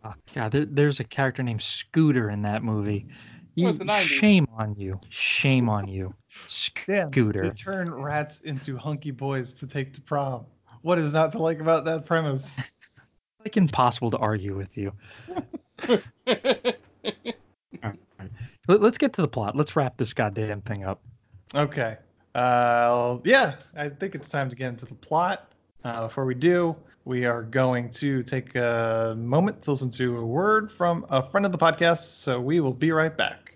[0.04, 3.08] Oh, God, there, there's a character named Scooter in that movie.
[3.56, 4.02] You, Well, it's the 90s.
[4.04, 5.00] shame on you.
[5.10, 6.14] Shame on you.
[6.88, 7.44] Dan, Scooter.
[7.44, 10.46] They turn rats into hunky boys to take to prom.
[10.82, 12.60] What is not to like about that premise?
[13.40, 14.94] like impossible to argue with you.
[18.68, 19.56] Let, let's get to the plot.
[19.56, 21.02] Let's wrap this goddamn thing up.
[21.56, 21.98] Okay.
[22.36, 25.52] Uh, yeah, I think it's time to get into the plot.
[25.84, 30.26] Uh, before we do, we are going to take a moment to listen to a
[30.26, 32.00] word from a friend of the podcast.
[32.00, 33.52] So we will be right back.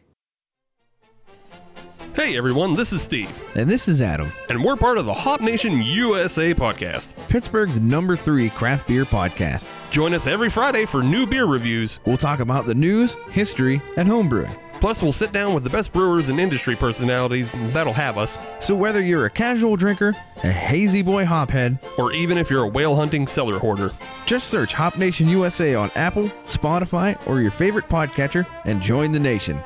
[2.15, 5.41] Hey everyone, this is Steve, And this is Adam, and we're part of the Hop
[5.41, 7.13] Nation USA podcast.
[7.27, 9.67] Pittsburgh's number three craft beer podcast.
[9.91, 11.99] Join us every Friday for new beer reviews.
[12.05, 14.58] We'll talk about the news, history, and homebrewing.
[14.86, 18.76] Plus, we'll sit down with the best brewers and industry personalities that'll have us, So
[18.76, 22.95] whether you're a casual drinker, a hazy boy hophead, or even if you're a whale
[22.95, 23.91] hunting cellar hoarder.
[24.28, 29.17] just search Hop Nation USA on Apple, Spotify, or your favorite podcatcher and join the
[29.17, 29.60] nation.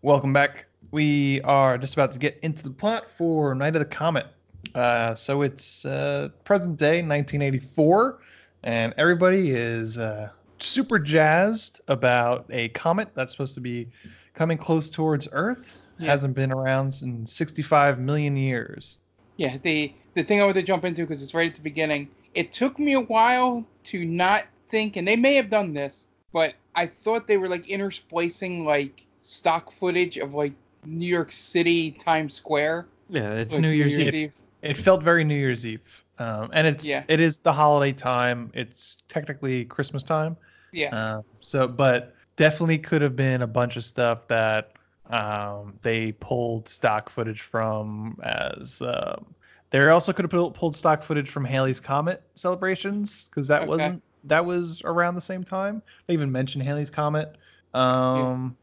[0.00, 0.64] Welcome back.
[0.90, 4.28] We are just about to get into the plot for Night of the Comet.
[4.74, 8.20] Uh, so it's uh, present day, 1984,
[8.62, 10.30] and everybody is uh,
[10.64, 13.88] super jazzed about a comet that's supposed to be
[14.34, 15.80] coming close towards Earth.
[15.98, 16.08] Yeah.
[16.08, 18.98] Hasn't been around in 65 million years.
[19.36, 22.08] Yeah, the the thing I want to jump into because it's right at the beginning.
[22.34, 26.54] It took me a while to not think, and they may have done this, but
[26.74, 30.52] I thought they were like intersplicing like stock footage of like
[30.84, 32.86] New York City Times Square.
[33.08, 34.34] Yeah, it's like New Year's Eve.
[34.62, 35.80] It felt very New Year's Eve,
[36.18, 37.04] um, and it's Yeah.
[37.06, 38.50] it is the holiday time.
[38.54, 40.36] It's technically Christmas time.
[40.74, 44.72] Yeah, Uh, so, but definitely could have been a bunch of stuff that
[45.10, 48.18] um, they pulled stock footage from.
[48.22, 49.24] As um,
[49.70, 53.68] they also could have pulled stock footage from Halley's Comet celebrations because that Okay.
[53.68, 55.82] wasn't that was around the same time.
[56.06, 57.36] They even mentioned Halley's Comet
[57.74, 58.56] um,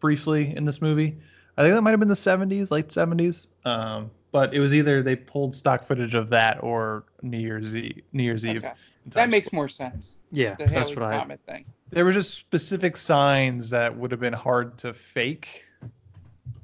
[0.00, 1.18] briefly in this movie.
[1.56, 3.48] I think that might have been the 70s, late 70s.
[3.64, 8.02] Um, but it was either they pulled stock footage of that or New Year's Eve.
[8.12, 8.58] New Year's Eve.
[8.64, 8.68] okay.
[8.68, 8.74] in
[9.06, 10.16] That makes more sense.
[10.30, 11.18] Yeah, The that's Halley's what I.
[11.18, 11.64] Comet thing.
[11.90, 15.64] there were just specific signs that would have been hard to fake.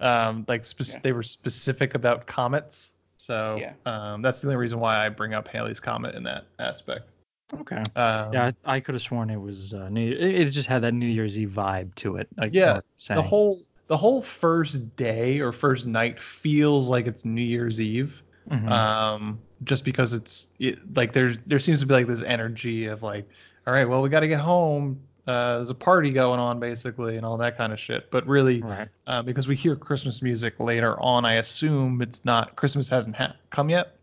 [0.00, 0.98] Um, like spec- Yeah.
[1.02, 3.72] they were specific about comets, so Yeah.
[3.84, 7.08] um, that's the only reason why I bring up Halley's comet in that aspect.
[7.52, 7.82] Okay.
[7.96, 10.08] Um, Yeah, I, I could have sworn it was uh, New.
[10.12, 12.28] It, it just had that New Year's Eve vibe to it.
[12.36, 17.24] Like Yeah, Mark the whole the whole first day or first night feels like it's
[17.24, 18.22] New Year's Eve.
[18.50, 18.70] Mhm.
[18.70, 23.02] Um, just because it's it, like there's there seems to be like this energy of
[23.02, 23.28] like,
[23.66, 25.00] all right, well we got to get home.
[25.26, 28.10] Uh, there's a party going on basically and all that kind of shit.
[28.10, 28.88] But really, right.
[29.06, 33.36] uh, because we hear Christmas music later on, I assume it's not Christmas hasn't ha-
[33.50, 33.96] come yet.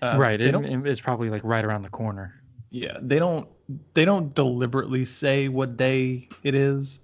[0.00, 0.38] Uh, right.
[0.38, 2.34] they It, don't- it- it's probably like right around the corner.
[2.70, 3.48] yeah they don't
[3.94, 7.00] they don't deliberately say what day it is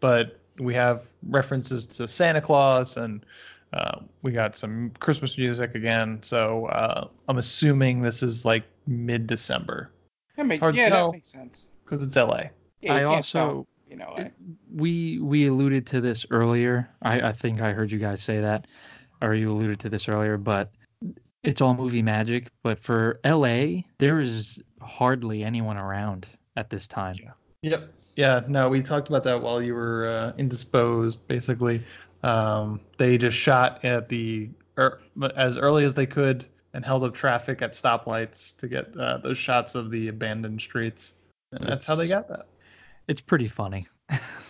[0.00, 3.24] but we have references to santa claus and
[3.72, 9.90] uh, we got some christmas music again so uh, i'm assuming this is like mid-december
[10.36, 11.06] That make, Hard to yeah, tell.
[11.10, 11.68] that makes sense.
[11.84, 12.42] because it's la
[12.80, 14.30] Yeah, I also tell, you know, I-
[14.74, 16.88] we we alluded to this earlier.
[17.02, 18.66] I, I think I heard you guys say that,
[19.20, 20.38] or you alluded to this earlier.
[20.38, 20.72] But
[21.42, 22.48] it's all movie magic.
[22.62, 27.16] But for L.A., there is hardly anyone around at this time.
[27.22, 27.32] Yeah.
[27.62, 31.82] yep yeah no we talked about that while you were uh, indisposed basically
[32.22, 35.00] um, they just shot at the er,
[35.36, 39.38] as early as they could and held up traffic at stoplights to get uh, those
[39.38, 41.14] shots of the abandoned streets
[41.52, 42.46] and that's how they got that
[43.08, 43.88] It's pretty funny.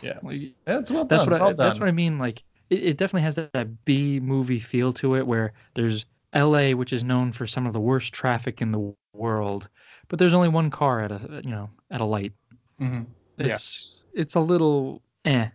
[0.03, 0.19] Yeah.
[0.23, 1.31] Like, Yeah, it's well that's done.
[1.31, 2.19] what I, well that's what I mean.
[2.19, 6.75] Like it, it definitely has that, that B movie feel to it, where there's L.A.,
[6.75, 9.69] which is known for some of the worst traffic in the world,
[10.09, 12.33] but there's only one car at a you know at a light.
[12.81, 13.07] Mhm.
[13.37, 13.55] Yeah.
[13.55, 15.49] It's it's a little eh.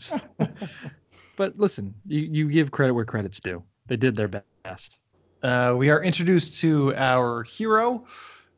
[1.38, 3.62] but listen, you you give credit where credit's due.
[3.86, 4.98] They did their best.
[5.42, 8.04] Uh, we are introduced to our hero,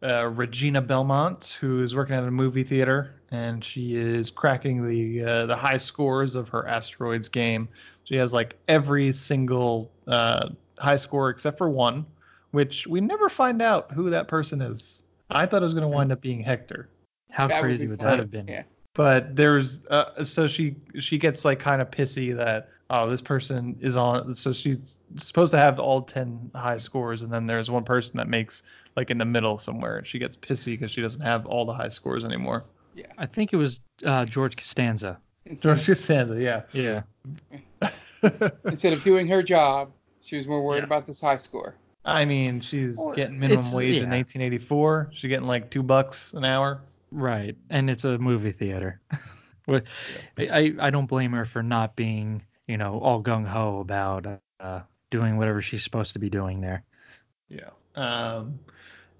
[0.02, 5.22] uh, Regina Belmont, who is working at a movie theater, and she is cracking the
[5.22, 7.68] uh, the high scores of her asteroids game.
[8.04, 12.06] She has like every single uh, high score except for one,
[12.52, 15.04] which we never find out who that person is.
[15.28, 16.88] I thought it was going to wind up being Hector.
[17.30, 18.48] How that crazy be would that have been?
[18.48, 18.62] Yeah.
[18.94, 23.76] But there's uh, so she she gets like kind of pissy that oh this person
[23.80, 27.84] is on so she's supposed to have all 10 high scores and then there's one
[27.84, 28.62] person that makes
[28.96, 31.72] like in the middle somewhere and she gets pissy because she doesn't have all the
[31.72, 32.62] high scores anymore
[32.96, 33.06] Yeah.
[33.18, 35.18] I think it was uh, George Costanza.
[35.46, 37.02] Instead, George Costanza yeah Yeah.
[38.64, 40.84] instead of doing her job, she was more worried Yeah.
[40.84, 41.76] about this high score.
[42.04, 46.32] I mean she's Or- getting minimum It's- wage in 1984 she's getting like two bucks
[46.32, 49.00] an hour Right, and it's a movie theater.
[49.66, 49.84] But
[50.38, 54.26] I I don't blame her for not being you know all gung ho about
[54.58, 56.82] uh, doing whatever she's supposed to be doing there.
[57.48, 57.70] Yeah.
[57.94, 58.58] Um,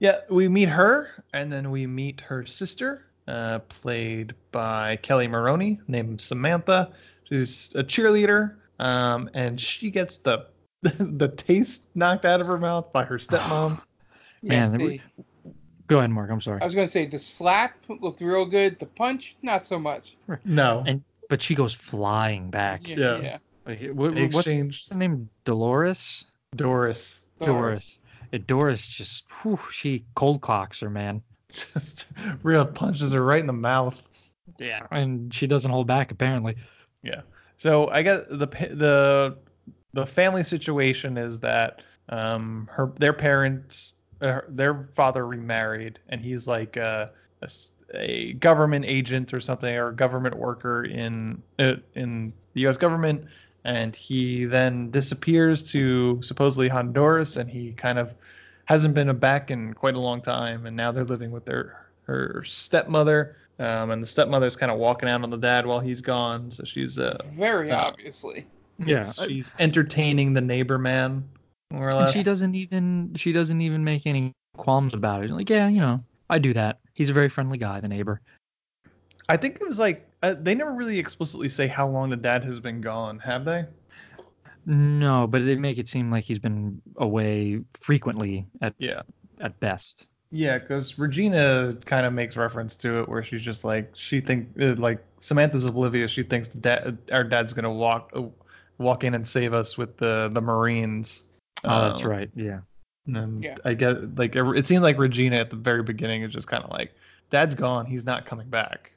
[0.01, 5.79] yeah, we meet her, and then we meet her sister, uh, played by Kelli Maroney,
[5.87, 6.93] named Samantha.
[7.25, 10.47] She's a cheerleader, um, and she gets the
[10.83, 13.81] the taste knocked out of her mouth by her stepmom.
[14.43, 15.03] Man, the- we-
[15.91, 16.31] Go ahead, Mark.
[16.31, 16.63] I'm sorry.
[16.63, 18.79] I was gonna say the slap looked real good.
[18.79, 20.17] The punch, not so much.
[20.45, 20.85] no.
[20.87, 22.87] And but she goes flying back.
[22.87, 22.97] Yeah.
[22.97, 23.19] Yeah.
[23.19, 23.39] yeah.
[23.67, 25.29] Like, what, They what's exchanged her name?
[25.45, 26.27] Dolores.
[26.55, 27.23] Doris.
[27.43, 27.99] Doris.
[28.33, 31.23] Uh, Doris just whew, she cold clocks her man.
[31.75, 32.07] Just
[32.45, 34.01] real punches her right in the mouth.
[34.61, 34.87] Yeah.
[34.93, 36.55] And she doesn't hold back apparently.
[37.03, 37.23] Yeah.
[37.57, 39.39] So I guess the the
[39.93, 46.47] the family situation is that um her their parents uh, their father remarried and he's
[46.47, 47.13] like a
[48.35, 52.77] government agent or something or a government worker in uh, in the U.S.
[52.77, 53.25] government
[53.65, 58.13] and he then disappears to supposedly Honduras and he kind of
[58.65, 62.43] hasn't been back in quite a long time and now they're living with their her
[62.47, 66.51] stepmother um, and the stepmother's kind of walking out on the dad while he's gone
[66.51, 68.47] so she's uh Very Uh, obviously.
[68.79, 69.03] Yeah.
[69.03, 71.29] she's entertaining the neighbor man
[71.73, 75.31] more or And she doesn't even she doesn't even make any qualms about it.
[75.31, 76.81] Like, yeah, you know, I do that.
[76.95, 78.21] He's a very friendly guy, the neighbor.
[79.29, 82.45] I think it was like uh, they never really explicitly say how long the dad
[82.45, 83.65] has been gone have they
[84.67, 89.03] No, but they make it seem like he's been away frequently at yeah
[89.41, 90.09] at best.
[90.33, 94.49] Yeah, because Regina kind of makes reference to it, where she's just like she think
[94.61, 96.11] uh, like Samantha's oblivious.
[96.11, 98.23] She thinks the dad, our dad's gonna walk uh,
[98.79, 101.30] walk in and save us with the the Marines.
[101.65, 102.31] Oh, that's Um, right.
[102.35, 102.61] Yeah.
[103.07, 103.57] And then Yeah.
[103.65, 106.63] I get like it it seemed like Regina at the very beginning is just kind
[106.65, 106.93] of like,
[107.31, 108.93] Dad's gone, he's not coming back.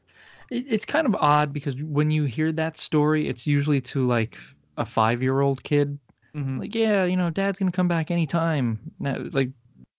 [0.50, 4.38] It, it's kind of odd because when you hear that story, it's usually to like
[4.78, 5.98] a five-year-old kid.
[6.36, 6.60] Mhm.
[6.60, 8.80] Like, yeah, you know, Dad's gonna come back anytime.
[9.00, 9.50] Now, like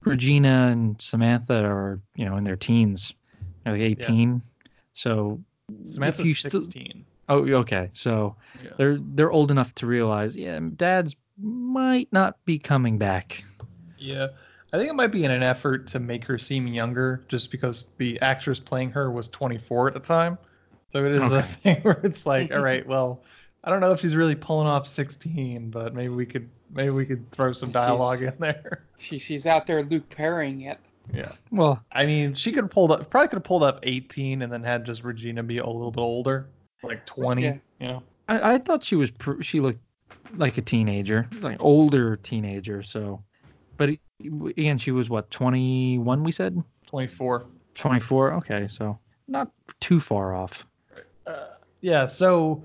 [0.04, 3.14] Regina and Samantha are, you know, in their teens,
[3.64, 4.42] They're like 18.
[4.92, 5.40] So
[5.84, 7.04] Samantha's if you still- 16.
[7.30, 7.88] Oh, okay.
[7.94, 8.70] So Yeah.
[8.76, 13.44] they're they're old enough to realize, yeah, Dad's might not be coming back.
[13.98, 14.28] Yeah.
[14.72, 17.88] I think it might be in an effort to make her seem younger, just because
[17.98, 20.36] the actress playing her was 24 at the time.
[20.92, 23.22] So it is a thing where it's like, all right, well,
[23.62, 27.06] I don't know if she's really pulling off 16, but maybe we could maybe we
[27.06, 28.84] could throw some dialogue She's- in there.
[28.98, 30.78] She, she's out there Luke Perrying it.
[31.12, 31.32] Yeah.
[31.50, 34.52] Well, I mean, she could have pulled up probably could have pulled up 18 and
[34.52, 36.46] then had just Regina be a little bit older,
[36.82, 37.42] like 20.
[37.42, 37.56] Yeah.
[37.80, 38.02] You know.
[38.28, 39.80] I, I thought she was pr- she looked
[40.36, 42.82] like a teenager, like older teenager.
[42.82, 43.22] So,
[43.76, 46.22] but it- again, she was what 21?
[46.22, 47.46] We said 24.
[47.74, 48.32] 24.
[48.34, 50.64] Okay, so not too far off.
[51.80, 52.64] Yeah, so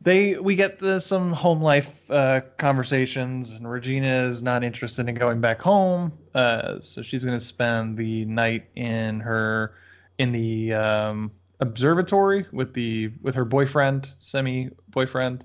[0.00, 5.14] they we get the, some home life uh, conversations, and Regina is not interested in
[5.14, 9.74] going back home, uh, so she's going to spend the night in her
[10.18, 15.44] in the um, observatory with the with her boyfriend, semi boyfriend.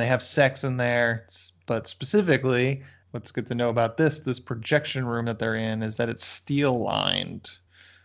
[0.00, 4.40] They have sex in there, s- but specifically, what's good to know about this this
[4.40, 7.50] projection room that they're in is that it's steel lined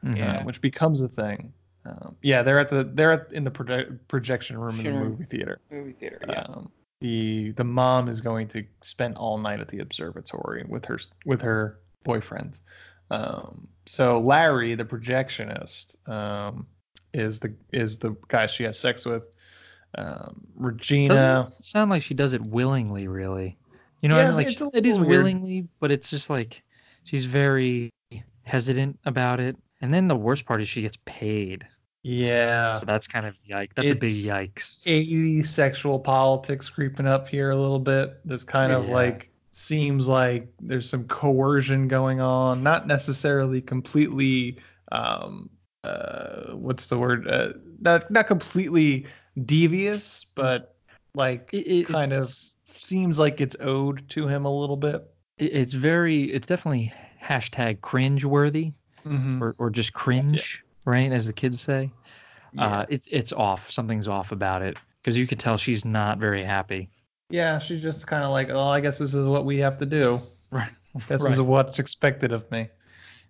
[0.04, 0.18] Mhm.
[0.18, 0.38] Yeah.
[0.40, 1.54] uh, which becomes a thing.
[1.86, 5.24] Um, yeah, they're at the they're at, in the proje- projection room in the movie
[5.26, 5.60] theater.
[5.72, 6.42] Movie theater, yeah.
[6.42, 6.72] Um,
[7.02, 11.42] the the mom is going to spend all night at the observatory with her with
[11.44, 12.60] her boyfriend.
[13.12, 16.68] Um, so Larry, the projectionist, um,
[17.14, 19.24] is the is the guy she has sex with.
[19.98, 21.16] Um, Regina.
[21.16, 23.58] Doesn't sound like she does it willingly, really.
[24.02, 24.36] You know, what I mean?
[24.36, 25.10] like it's a it is weird.
[25.10, 26.64] willingly, but it's just like
[27.04, 27.90] she's very
[28.44, 29.58] hesitant about it.
[29.82, 31.66] And then the worst part is she gets paid.
[32.04, 32.76] Yeah.
[32.76, 33.70] So that's kind of yikes.
[33.76, 34.84] That's a big It's yikes.
[34.84, 38.20] 80s sexual politics creeping up here a little bit.
[38.26, 38.94] There's kind of Yeah.
[38.94, 44.58] like seems like there's some coercion going on, not necessarily completely
[44.92, 45.50] um
[45.84, 47.28] uh what's the word?
[47.28, 49.08] Uh, not not completely
[49.44, 50.76] devious, but
[51.14, 52.28] like It- it- kind of
[52.82, 55.04] seems like it's owed to him a little bit.
[55.38, 58.72] it's very it's definitely hashtag cringe worthy
[59.06, 59.44] Mm-hmm.
[59.44, 61.92] or, or just cringe right as the kids say
[62.54, 62.66] Yeah.
[62.80, 66.44] uh it's it's off something's off about it because you can tell she's not very
[66.44, 66.90] happy
[67.32, 69.86] yeah, she's just kind of like, oh, I guess this is what we have to
[69.88, 70.22] do.
[70.52, 70.70] right
[71.08, 71.32] This Right.
[71.34, 72.70] is what's expected of me.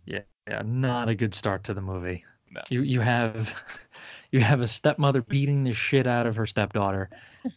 [0.06, 2.62] yeah yeah not a good start to the movie No.
[2.70, 3.54] you you have
[4.36, 7.10] you have a stepmother beating the shit out of her stepdaughter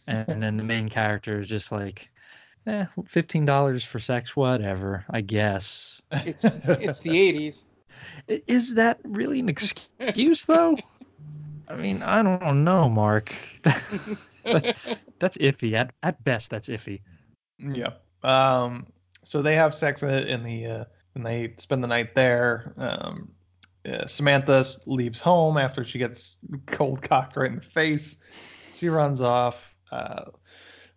[0.07, 2.09] and, and then the main character is just like
[2.67, 7.63] eh, fifteen dollars for sex whatever i guess It's it's the 80s.
[8.47, 10.77] Is that really an excuse, though?
[11.67, 13.35] I mean, I don't know, Mark.
[13.63, 15.73] that's iffy.
[15.73, 17.01] At at best, that's iffy.
[17.59, 17.93] Yeah.
[18.23, 18.87] Um.
[19.23, 22.73] So they have sex in in the uh, and they spend the night there.
[22.77, 23.31] Um.
[23.89, 26.37] Uh, Samantha leaves home after she gets
[26.67, 28.17] cold cocked right in the face.
[28.75, 29.75] She runs off.
[29.91, 30.25] Uh,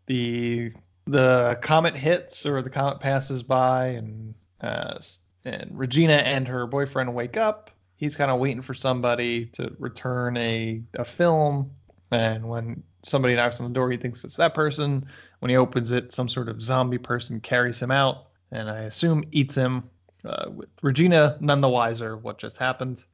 [0.07, 0.73] the
[1.07, 4.99] the comet hits or the comet passes by and uh,
[5.45, 7.71] and Regina and her boyfriend wake up.
[7.97, 11.71] He's kind of waiting for somebody to return a a film,
[12.11, 15.07] and when somebody knocks on the door, he thinks it's that person.
[15.41, 19.25] When he opens it, some sort of zombie person carries him out, and I assume
[19.33, 19.85] eats him.
[20.25, 23.05] Uh, with Regina none the wiser what just happened.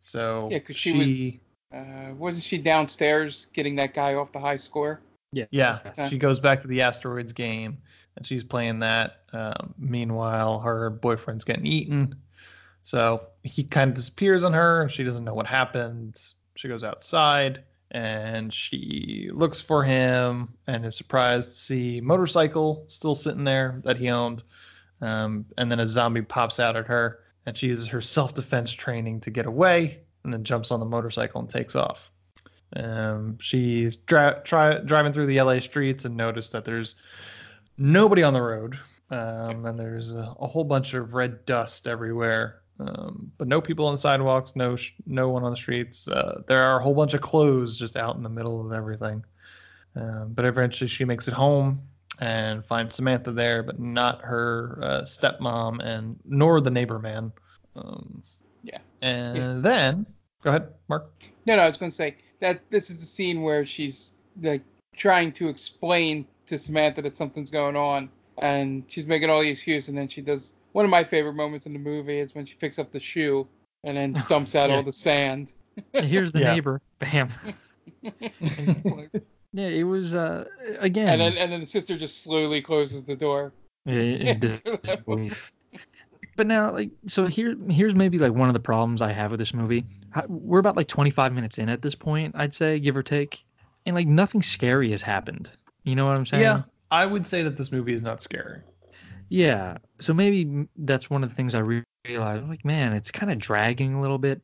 [0.00, 1.40] So yeah, because she
[1.72, 5.00] Uh, wasn't she downstairs getting that guy off the high score?
[5.32, 6.08] Yeah, Okay.
[6.08, 7.78] she goes back to the asteroids game
[8.16, 9.22] and she's playing that.
[9.32, 12.16] Um, meanwhile, her boyfriend's getting eaten.
[12.82, 16.20] So he kind of disappears on her and she doesn't know what happened.
[16.56, 23.14] She goes outside and she looks for him and is surprised to see motorcycle still
[23.14, 24.42] sitting there that he owned.
[25.00, 28.70] Um, and then a zombie pops out at her and she uses her self defense
[28.70, 32.10] training to get away and then jumps on the motorcycle and takes off.
[32.76, 36.94] Um, she's try- driving through the LA streets and noticed that there's
[37.78, 38.78] nobody on the road,
[39.10, 43.86] um, and there's a, a whole bunch of red dust everywhere, um, but no people
[43.86, 46.06] on the sidewalks, no sh- no one on the streets.
[46.06, 49.24] Uh, there are a whole bunch of clothes just out in the middle of everything.
[49.96, 51.82] Um, but eventually she makes it home
[52.20, 57.32] and find Samantha there, but not her uh, stepmom and nor the neighbor man.
[57.76, 58.22] Um,
[58.62, 58.78] Yeah.
[59.02, 59.54] And Yeah.
[59.62, 60.06] then,
[60.42, 61.10] go ahead, Mark.
[61.46, 64.12] No, no, I was going to say that this is the scene where she's
[64.42, 64.62] like
[64.96, 69.88] trying to explain to Samantha that something's going on, and she's making all the excuses,
[69.88, 72.54] and then she does one of my favorite moments in the movie is when she
[72.56, 73.46] picks up the shoe
[73.84, 74.76] and then dumps out Yeah.
[74.78, 75.52] all the sand.
[75.94, 76.54] Here's the Yeah.
[76.54, 76.80] neighbor.
[76.98, 77.28] Bam.
[78.02, 79.10] It's like-
[79.52, 80.44] Yeah, it was uh
[80.78, 81.08] again.
[81.08, 83.52] and then and then the sister just slowly closes the door.
[83.84, 84.40] Yeah, in
[84.82, 85.52] disbelief.
[86.36, 89.40] But now, like, so here, here's maybe like one of the problems I have with
[89.40, 89.84] this movie.
[90.28, 93.44] We're about like 25 minutes in at this point, I'd say, give or take,
[93.84, 95.50] and like nothing scary has happened.
[95.82, 96.42] You know what I'm saying?
[96.42, 98.60] Yeah, I would say that this movie is not scary.
[99.28, 99.78] Yeah.
[100.00, 102.48] So maybe that's one of the things I re- realized.
[102.48, 104.42] Like, man, it's kind of dragging a little bit.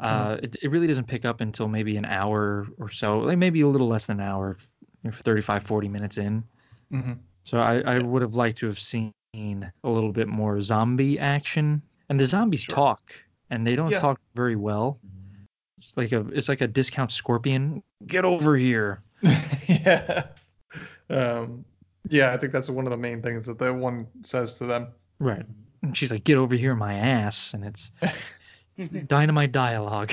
[0.00, 3.60] Uh, it, it really doesn't pick up until maybe an hour or so, like maybe
[3.60, 4.56] a little less than an hour,
[5.12, 6.42] 35, 40 minutes in.
[6.92, 7.18] Mhm.
[7.44, 11.82] So I, I would have liked to have seen a little bit more zombie action.
[12.08, 12.74] And the zombies Sure.
[12.74, 13.12] talk,
[13.50, 14.00] and they don't Yeah.
[14.00, 14.98] talk very well.
[15.78, 17.82] It's like a it's like a discount scorpion.
[18.06, 19.02] Get over here.
[19.68, 20.24] yeah.
[21.08, 21.64] Um,
[22.08, 24.88] yeah, I think that's one of the main things that the one says to them.
[25.18, 25.44] Right.
[25.82, 27.54] And she's like, get over here, my ass.
[27.54, 27.90] And it's
[28.88, 30.12] dynamite dialogue.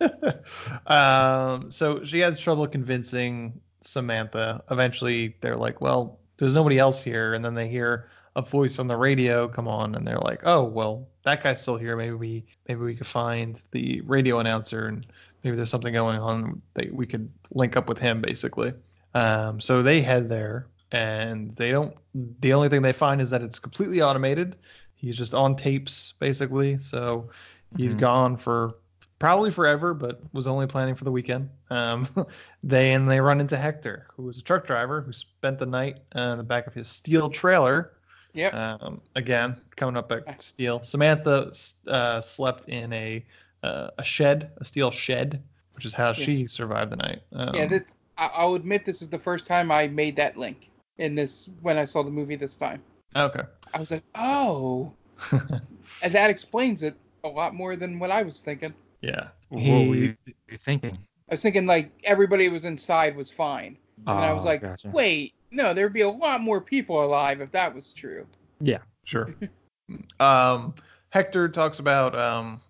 [0.86, 4.62] um, so she has trouble convincing Samantha.
[4.70, 8.86] Eventually, they're like, "Well, there's nobody else here," and then they hear a voice on
[8.86, 11.96] the radio come on, and they're like, "Oh, well, that guy's still here.
[11.96, 15.06] Maybe we maybe we could find the radio announcer, and
[15.42, 18.72] maybe there's something going on that we could link up with him, basically."
[19.14, 21.94] Um, so they head there, and they don't.
[22.40, 24.56] The only thing they find is that it's completely automated.
[24.94, 26.80] He's just on tapes, basically.
[26.80, 27.30] So
[27.76, 27.98] he's Mhm.
[27.98, 28.74] gone for
[29.18, 31.50] probably forever, but was only planning for the weekend.
[31.70, 32.08] Um,
[32.62, 35.98] they and they run into Hector, who was a truck driver who spent the night
[36.14, 37.92] uh, in the back of his steel trailer.
[38.34, 38.54] Yep.
[38.54, 40.82] Um, again, coming up at steel.
[40.82, 41.52] Samantha
[41.88, 43.24] uh, slept in a
[43.64, 45.42] uh, a shed, a steel shed,
[45.72, 46.12] which is how Yeah.
[46.12, 47.22] she survived the night.
[47.32, 47.82] Um, yeah, this,
[48.16, 51.76] I, I'll admit this is the first time I made that link in this when
[51.76, 52.82] I saw the movie this time.
[53.16, 53.42] okay.
[53.74, 54.92] I was like, oh,
[55.32, 56.94] and that explains it
[57.24, 58.74] a lot more than what I was thinking.
[59.00, 59.28] yeah.
[59.48, 60.16] what He- were you
[60.48, 60.96] you thinking?
[61.30, 64.62] I was thinking like everybody was inside was fine, and then I was Oh, like,
[64.62, 64.88] gotcha.
[64.88, 68.26] wait, no, there'd be a lot more people alive if that was true.
[68.60, 68.78] Yeah.
[69.04, 69.34] Sure.
[70.20, 70.74] um,
[71.10, 72.60] Hector talks about um,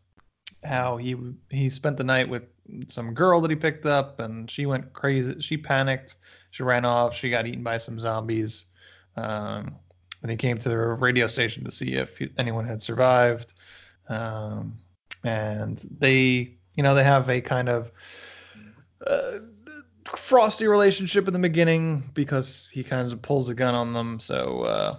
[0.65, 1.17] how he
[1.51, 2.45] he spent the night with
[2.89, 5.41] some girl that he picked up, and she went crazy.
[5.41, 6.17] She panicked.
[6.51, 7.15] She ran off.
[7.15, 8.67] She got eaten by some zombies.
[9.17, 9.77] Um,
[10.23, 13.55] then he came to the radio station to see if anyone had survived.
[14.09, 14.77] Um,
[15.25, 17.91] and they, you know, they have a kind of
[19.07, 19.39] uh,
[20.17, 24.21] frosty relationship in the beginning because he kind of pulls a gun on them.
[24.21, 24.97] So uh,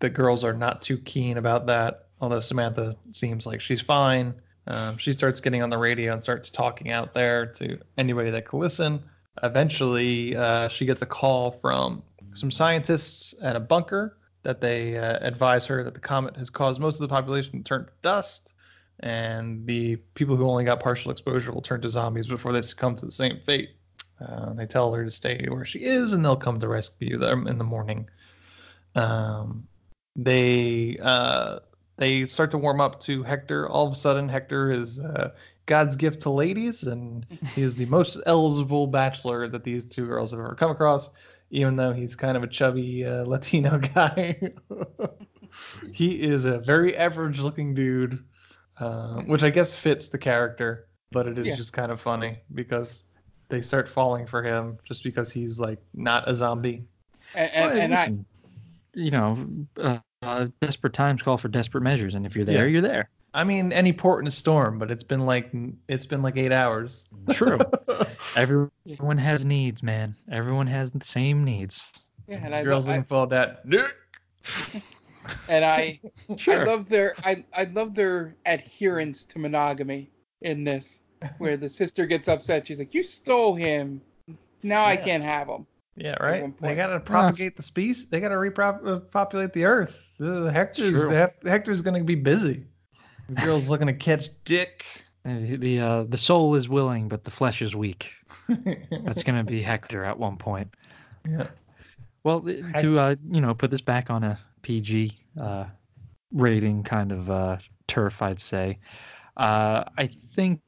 [0.00, 2.08] the girls are not too keen about that.
[2.20, 4.34] Although Samantha seems like she's fine.
[4.66, 8.48] Um, she starts getting on the radio and starts talking out there to anybody that
[8.48, 9.02] can listen.
[9.42, 14.16] Eventually, uh, she gets a call from some scientists at a bunker
[14.46, 17.64] that they uh, advise her that the comet has caused most of the population to
[17.64, 18.52] turn to dust,
[19.00, 22.94] and the people who only got partial exposure will turn to zombies before they succumb
[22.94, 23.70] to the same fate.
[24.24, 27.48] Uh, they tell her to stay where she is, and they'll come to rescue them
[27.48, 28.08] in the morning.
[28.94, 29.66] Um,
[30.14, 31.58] they uh,
[31.96, 33.68] they start to warm up to Hector.
[33.68, 35.32] All of a sudden, Hector is uh,
[35.66, 37.26] God's gift to ladies, and
[37.56, 41.10] he is the most eligible bachelor that these two girls have ever come across.
[41.50, 44.52] Even though he's kind of a chubby uh, Latino guy,
[45.92, 48.24] he is a very average-looking dude,
[48.80, 50.88] uh, which I guess fits the character.
[51.12, 51.54] But it is Yeah.
[51.54, 53.04] just kind of funny because
[53.48, 56.84] they start falling for him just because he's like not a zombie.
[57.34, 58.12] And, and, Well, and I,
[58.94, 59.46] you know,
[59.80, 62.72] uh, uh, desperate times call for desperate measures, and if you're there, Yeah.
[62.72, 63.08] you're there.
[63.36, 65.50] I mean, any port in a storm, but it's been like
[65.88, 67.06] it's been like eight hours.
[67.30, 67.58] True.
[68.34, 70.16] Everyone has needs, man.
[70.32, 71.82] Everyone has the same needs.
[72.26, 73.94] yeah, and I, Girls I, looking for that dick.
[75.50, 76.66] and I, I Sure.
[76.66, 80.10] love their I, I love their adherence to monogamy
[80.40, 81.02] in this,
[81.36, 82.66] where the sister gets upset.
[82.66, 84.00] She's like, "You stole him.
[84.62, 86.58] Now I can't have him." Yeah, right.
[86.62, 88.06] They gotta propagate the species.
[88.08, 89.94] They gotta repopulate uh, the Earth.
[90.18, 91.10] The Hector's
[91.44, 92.64] Hector's gonna be busy.
[93.28, 94.84] The girl's looking to catch dick.
[95.24, 98.10] The uh, the soul is willing, but the flesh is weak.
[99.04, 100.72] That's gonna be Hector at one point.
[101.28, 101.48] yeah.
[102.22, 105.64] Well, to uh, you know, put this back on a PG uh,
[106.32, 107.56] rating kind of uh,
[107.86, 108.78] turf, I'd say.
[109.36, 110.60] Uh, I think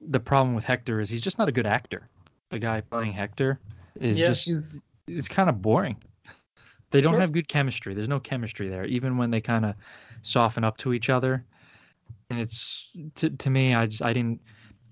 [0.00, 2.08] the problem with Hector is he's just not a good actor.
[2.50, 3.58] The guy playing Hector
[4.00, 4.78] is Yeah, just he's-
[5.08, 5.96] it's kind of boring.
[6.90, 7.20] They don't Sure.
[7.20, 7.94] have good chemistry.
[7.94, 9.74] There's no chemistry there, even when they kind of
[10.22, 11.44] soften up to each other.
[12.30, 14.40] And it's to, to me, I just I didn't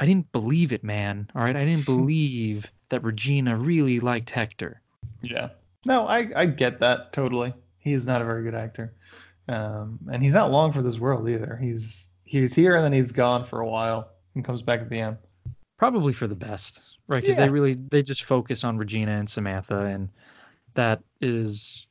[0.00, 1.28] I didn't believe it, man.
[1.34, 4.80] All right, I didn't believe that Regina really liked Hector.
[5.22, 5.50] Yeah.
[5.86, 7.52] No, I I get that totally.
[7.78, 8.94] He is not a very good actor,
[9.48, 11.58] um, and he's not long for this world either.
[11.60, 15.00] He's he's here and then he's gone for a while and comes back at the
[15.00, 15.18] end.
[15.76, 17.20] Probably for the best, right?
[17.20, 17.44] Because Yeah.
[17.44, 20.08] they really they just focus on Regina and Samantha, and
[20.74, 21.86] that is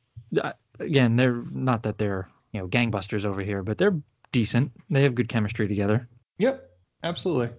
[0.80, 4.00] again they're not that they're you know gangbusters over here, but they're
[4.32, 4.72] decent.
[4.88, 6.08] They have good chemistry together.
[6.38, 6.70] Yep,
[7.02, 7.50] absolutely.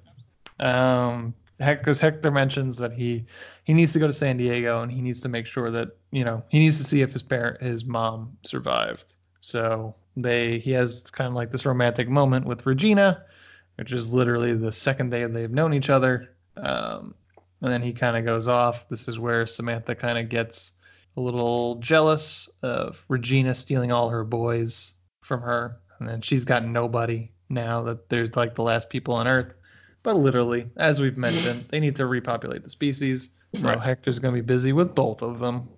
[0.59, 3.25] Um, because Hector mentions that he
[3.65, 6.23] he needs to go to San Diego and he needs to make sure that you
[6.23, 9.15] know he needs to see if his parent his mom survived.
[9.41, 13.25] So they he has kind of like this romantic moment with Regina,
[13.75, 16.29] which is literally the second day they've known each other.
[16.57, 17.15] Um,
[17.61, 18.87] and then he kind of goes off.
[18.89, 20.71] This is where Samantha kind of gets
[21.17, 24.93] a little jealous of Regina stealing all her boys
[25.23, 29.27] from her, and then she's got nobody now that they're like the last people on
[29.27, 29.53] Earth.
[30.03, 33.29] But literally, as we've mentioned, they need to repopulate the species.
[33.55, 33.81] So Right.
[33.81, 35.69] Hector's gonna be busy with both of them.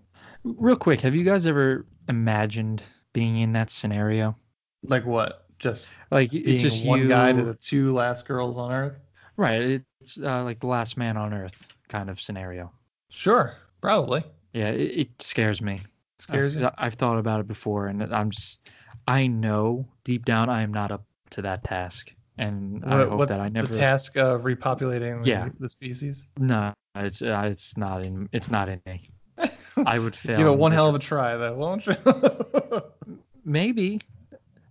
[0.44, 2.82] Real quick, have you guys ever imagined
[3.14, 4.36] being in that scenario?
[4.84, 5.46] Like what?
[5.60, 8.98] Just Like being it's just one you, guy to the two last girls on Earth.
[9.38, 9.82] right?
[10.02, 11.54] It's uh, like the last man on Earth
[11.90, 12.72] kind of scenario.
[13.10, 14.24] Sure, probably.
[14.58, 15.76] Yeah, it, it scares me.
[15.76, 16.70] It Scares I've, you.
[16.80, 18.58] I've thought about it before, and I'm just,
[19.08, 23.40] I know deep down I am not up to that task, and I hope that
[23.40, 23.68] I never.
[23.68, 25.50] the task of repopulating the, Yeah.
[25.60, 26.26] the species?
[26.40, 29.12] No, it's uh, it's not in it's not in me.
[29.86, 30.38] I would fail.
[30.38, 31.96] Give it one hell of a try, though, won't you?
[33.46, 34.02] maybe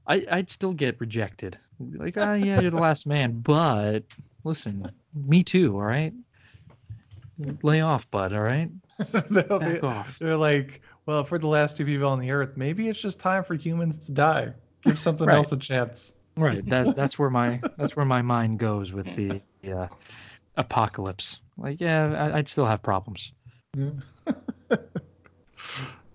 [0.09, 1.57] I, I'd still get rejected.
[1.79, 4.01] Like, ah, yeah, you're the last man, but
[4.43, 6.13] listen, me too, all right?
[7.63, 8.71] Lay off, bud, all right?
[9.31, 10.19] They'll Back be- off.
[10.19, 13.19] They're like, well, if we're the last two people on the Earth, maybe it's just
[13.21, 14.53] time for humans to die.
[14.83, 15.37] Give something Right.
[15.37, 16.17] else a chance.
[16.37, 16.65] Right.
[16.67, 19.41] That that's where my that's where my mind goes with the
[19.71, 19.89] uh,
[20.57, 21.41] apocalypse.
[21.59, 23.33] Like, yeah, I, I'd still have problems.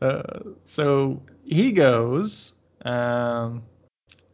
[0.01, 0.23] Uh,
[0.65, 2.53] so he goes.
[2.85, 3.61] Um,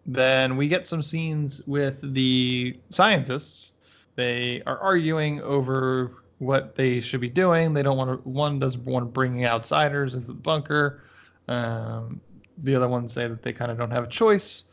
[0.05, 3.73] then we get some scenes with the scientists.
[4.15, 7.73] They are arguing over what they should be doing.
[7.73, 8.29] They don't want to.
[8.29, 11.03] One doesn't want to bring outsiders into the bunker.
[11.47, 12.21] Um,
[12.63, 14.69] the other ones say that they kind of don't have a choice.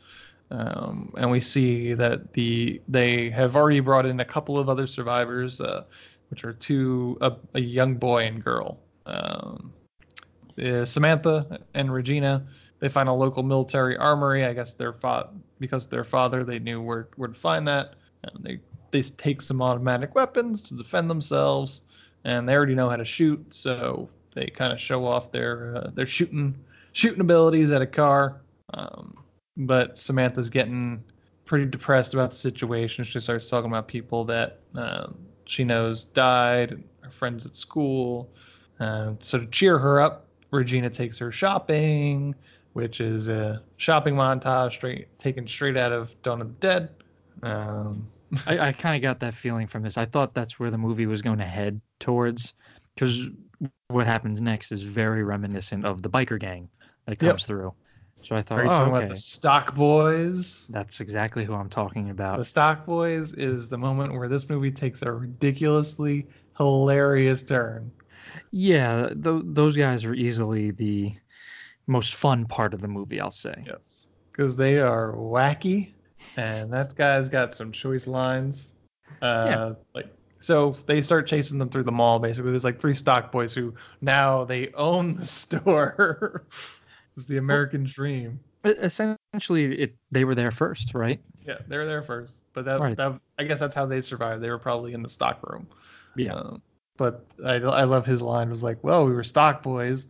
[0.51, 4.87] Um, and we see that the they have already brought in a couple of other
[4.87, 5.83] survivors, uh,
[6.29, 8.79] which are two a, a young boy and girl.
[9.05, 9.73] Um,
[10.61, 12.45] uh, Samantha and Regina
[12.79, 14.45] they find a local military armory.
[14.45, 17.95] I guess their fa- because their father they knew where where to find that.
[18.23, 18.59] And they
[18.91, 21.81] they take some automatic weapons to defend themselves,
[22.23, 25.89] and they already know how to shoot, so they kind of show off their uh,
[25.93, 26.55] their shooting
[26.93, 28.41] shooting abilities at a car.
[28.73, 29.17] Um,
[29.57, 31.03] but Samantha's getting
[31.45, 33.05] pretty depressed about the situation.
[33.05, 35.15] She starts talking about people that um,
[35.45, 38.29] she knows died, her friends at school.
[38.79, 42.35] Um, so to cheer her up, Regina takes her shopping,
[42.73, 46.89] which is a shopping montage straight taken straight out of Dawn of the Dead.
[47.43, 48.07] Um,
[48.47, 49.97] I, I kind of got that feeling from this.
[49.97, 52.53] I thought that's where the movie was going to head towards,
[52.95, 53.27] because
[53.87, 56.69] what happens next is very reminiscent of the biker gang
[57.05, 57.31] that Yep.
[57.31, 57.73] comes through.
[58.23, 60.67] So I thought, are you oh, talking okay, about the Stock Boys?
[60.71, 62.37] that's exactly who I'm talking about.
[62.37, 66.27] The Stock Boys is the moment where this movie takes a ridiculously
[66.57, 67.91] hilarious turn.
[68.51, 71.13] Yeah, th- those guys are easily the
[71.87, 73.53] most fun part of the movie, I'll say.
[73.65, 74.07] Yes.
[74.31, 75.94] Because they are wacky,
[76.37, 78.73] and that guy's got some choice lines.
[79.21, 79.73] Uh, Yeah.
[79.93, 80.07] Like,
[80.39, 82.19] so they start chasing them through the mall.
[82.19, 86.45] Basically, there's like three stock boys who now they own the store.
[87.17, 88.39] it's the American dream.
[88.65, 91.19] E- Essentially, it they were there first, right?
[91.47, 92.97] Yeah, they were there first, but that, Right.
[92.97, 94.43] that I guess that's how they survived.
[94.43, 95.67] They were probably in the stock room.
[96.15, 96.33] Yeah.
[96.33, 96.61] Um,
[96.97, 100.07] but I, I love his line was like, well, we were stock boys,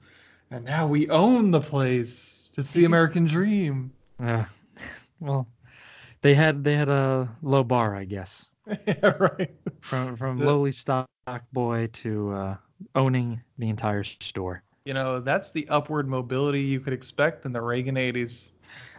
[0.52, 2.52] and now we own the place.
[2.58, 3.92] It's the American dream.
[4.20, 4.46] Yeah.
[5.20, 5.48] well,
[6.26, 8.46] they had they had a low bar, I guess,
[8.88, 9.52] yeah, right.
[9.82, 11.08] from from The- lowly stock
[11.54, 12.58] boy to uh,
[12.96, 14.64] owning the entire store.
[14.86, 18.50] You know, that's the upward mobility you could expect in the Reagan 80s.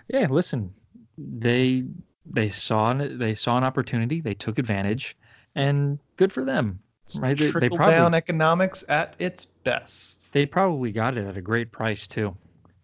[0.08, 0.72] Yeah, listen,
[1.18, 1.84] they
[2.26, 5.16] they saw an, they saw an opportunity, they took advantage,
[5.56, 6.78] and good for them,
[7.16, 7.36] right?
[7.36, 10.32] They, they Trickle probably down economics at its best.
[10.32, 12.36] they probably got it at a great price too.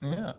[0.03, 0.33] Yeah.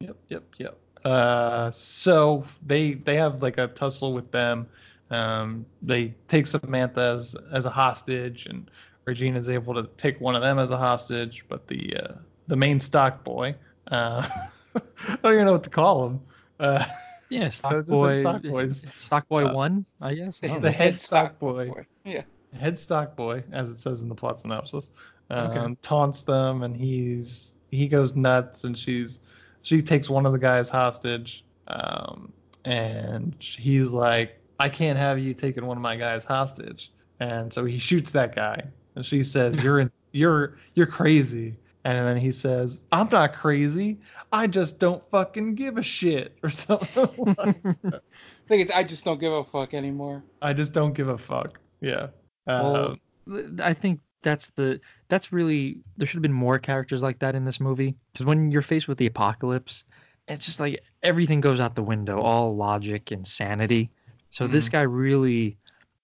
[0.00, 0.78] Yep, yep, yep.
[1.06, 4.66] Uh, so they they have like a tussle with them.
[5.10, 8.70] Um, they take Samantha as as a hostage, and
[9.06, 11.44] Regina is able to take one of them as a hostage.
[11.48, 12.12] But the uh,
[12.48, 13.54] the main stock boy,
[13.90, 14.28] uh,
[14.76, 16.20] I don't even know what to call him.
[16.58, 16.84] Uh,
[17.30, 18.84] Yeah, stock boy, Stock Boys.
[18.96, 20.40] stock boy Uh, one, I guess.
[20.42, 20.70] I the know.
[20.70, 21.70] head stock boy.
[22.04, 22.22] Yeah.
[22.52, 24.88] head stock boy, as it says in the plot synopsis,
[25.30, 25.74] um, Okay.
[25.82, 29.20] taunts them, and he's he goes nuts, and she's
[29.66, 32.32] she takes one of the guys hostage, um,
[32.64, 37.64] and he's like, I can't have you taking one of my guys hostage, and so
[37.64, 38.62] he shoots that guy,
[38.94, 41.56] and she says, You're in, you're you're crazy.
[41.84, 43.98] And then he says, I'm not crazy.
[44.32, 47.34] I just don't fucking give a shit or something.
[47.38, 47.94] like that.
[47.94, 50.24] I think it's I just don't give a fuck anymore.
[50.42, 51.60] I just don't give a fuck.
[51.80, 52.08] Yeah.
[52.46, 52.96] Well,
[53.28, 57.36] Um, I think that's the that's really there should have been more characters like that
[57.36, 59.84] in this movie because when you're faced with the apocalypse,
[60.26, 63.88] it's just like everything goes out the window, all logic and sanity.
[64.30, 65.56] So this guy really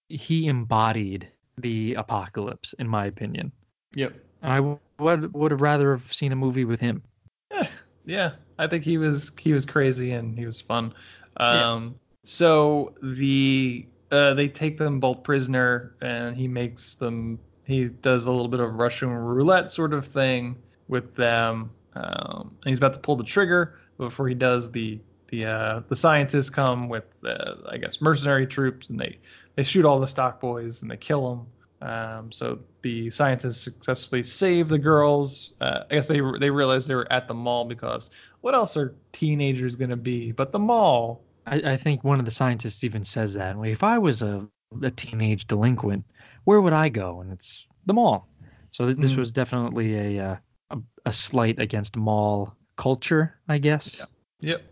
[0.08, 3.50] he embodied the apocalypse, in my opinion.
[3.96, 4.14] Yep.
[4.42, 7.02] I w- would would have rather have seen a movie with him.
[7.50, 7.66] Eh,
[8.06, 10.94] yeah, I think he was he was crazy and he was fun.
[11.38, 18.26] Um, so the uh, they take them both prisoner and he makes them he does
[18.26, 20.56] a little bit of Russian roulette sort of thing
[20.88, 21.70] with them.
[21.94, 24.98] Um, and he's about to pull the trigger before he does the
[25.28, 29.18] the uh, the scientists come with uh, I guess mercenary troops and they
[29.56, 31.46] they shoot all the stock boys and they kill them.
[31.88, 35.54] Um, so the scientists successfully save the girls.
[35.60, 38.10] Uh, I guess they they realized they were at the mall because
[38.40, 41.22] what else are teenagers gonna be but the mall?
[41.46, 43.56] I, I think one of the scientists even says that.
[43.64, 44.46] If I was a,
[44.80, 46.04] a teenage delinquent,
[46.44, 47.20] where would I go?
[47.20, 48.28] And it's the mall.
[48.70, 49.18] So th- this Mhm.
[49.18, 50.36] was definitely a, uh,
[50.70, 54.00] a a slight against mall culture, I guess.
[54.40, 54.62] Yep.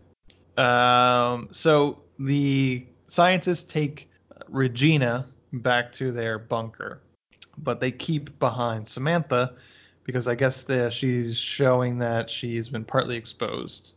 [0.57, 4.09] Um, so the scientists take
[4.47, 7.01] Regina back to their bunker,
[7.57, 9.55] but they keep behind Samantha
[10.03, 13.93] because I guess the, she's showing that she's been partly exposed.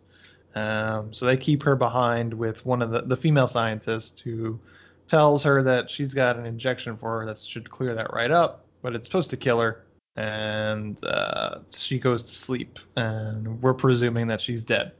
[0.54, 4.60] Um, so they keep her behind with one of the, the female scientists who
[5.08, 8.64] tells her that she's got an injection for her that should clear that right up,
[8.82, 9.84] but it's supposed to kill her.
[10.16, 14.92] And uh, she goes to sleep, and we're presuming that she's dead.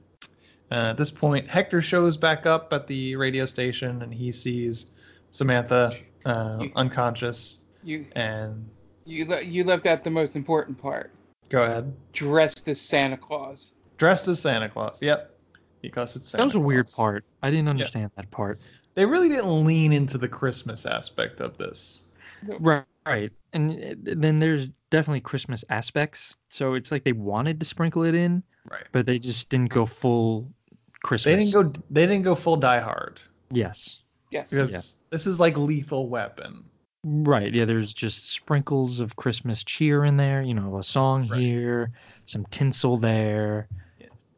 [0.72, 4.86] Uh, at this point, Hector shows back up at the radio station, and he sees
[5.30, 5.94] Samantha
[6.24, 7.64] uh, You- unconscious.
[7.84, 8.66] You And
[9.04, 11.10] you le- you left out the most important part.
[11.50, 13.74] go ahead, Dressed as Santa Claus.
[13.98, 15.00] dressed as Santa Claus.
[15.02, 15.30] Yep,
[15.82, 17.24] because it's Santa that was a weird part.
[17.42, 18.58] I didn't understand that part.
[18.94, 22.04] They really didn't lean into the Christmas aspect of this.
[22.46, 22.84] Right.
[23.06, 23.32] Right.
[23.52, 26.34] And uh, then there's definitely Christmas aspects.
[26.48, 28.84] So it's like they wanted to sprinkle it in, Right.
[28.92, 30.50] but they just didn't go full
[31.02, 31.24] Christmas.
[31.34, 31.80] They didn't go.
[31.90, 33.20] They didn't go full Die Hard
[33.50, 33.98] Yes.
[34.30, 34.50] Yes.
[34.50, 34.80] because Yeah.
[35.10, 36.64] this is like Lethal Weapon.
[37.04, 37.52] Right.
[37.52, 37.66] Yeah.
[37.66, 40.40] There's just sprinkles of Christmas cheer in there.
[40.40, 41.40] You know, a song Right.
[41.40, 41.90] here,
[42.24, 43.68] some tinsel there,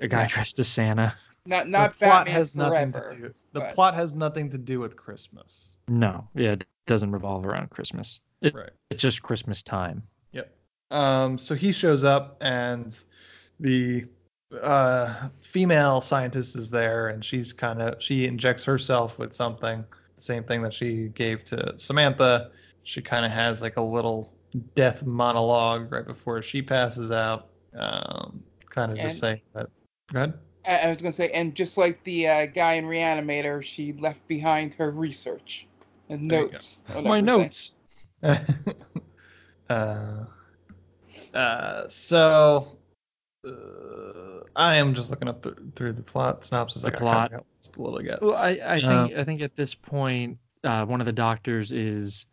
[0.00, 0.28] a guy Yeah.
[0.28, 1.14] dressed as Santa.
[1.46, 3.34] Not not the plot Batman has nothing to do.
[3.52, 5.76] The but- plot has nothing to do with Christmas.
[5.88, 6.28] No.
[6.34, 6.52] Yeah.
[6.52, 8.20] It doesn't revolve around Christmas.
[8.42, 8.70] It, Right.
[8.90, 10.02] It's just Christmas time.
[10.32, 10.54] Yep.
[10.90, 12.98] Um, so he shows up and
[13.58, 14.04] the
[14.62, 19.84] uh, female scientist is there and she's kind of she injects herself with something,
[20.16, 22.50] the same thing that she gave to Samantha.
[22.84, 24.32] She kind of has like a little
[24.74, 27.48] death monologue right before she passes out.
[27.76, 29.68] Um, kind of just saying that.
[30.12, 30.34] Go ahead.
[30.66, 34.26] I, I was gonna say, and just like the uh, guy in Reanimator, she left
[34.28, 35.66] behind her research
[36.08, 36.80] and There notes.
[36.94, 37.74] My notes.
[39.70, 40.24] uh,
[41.34, 42.68] uh, so
[43.46, 43.50] uh,
[44.54, 46.82] I am just looking up th- through the plot synopsis.
[46.82, 47.30] The I plot.
[47.30, 48.22] kind of lost a little bit.
[48.22, 51.72] Well, I, I Um, think I think at this point, uh, one of the doctors
[51.72, 52.26] is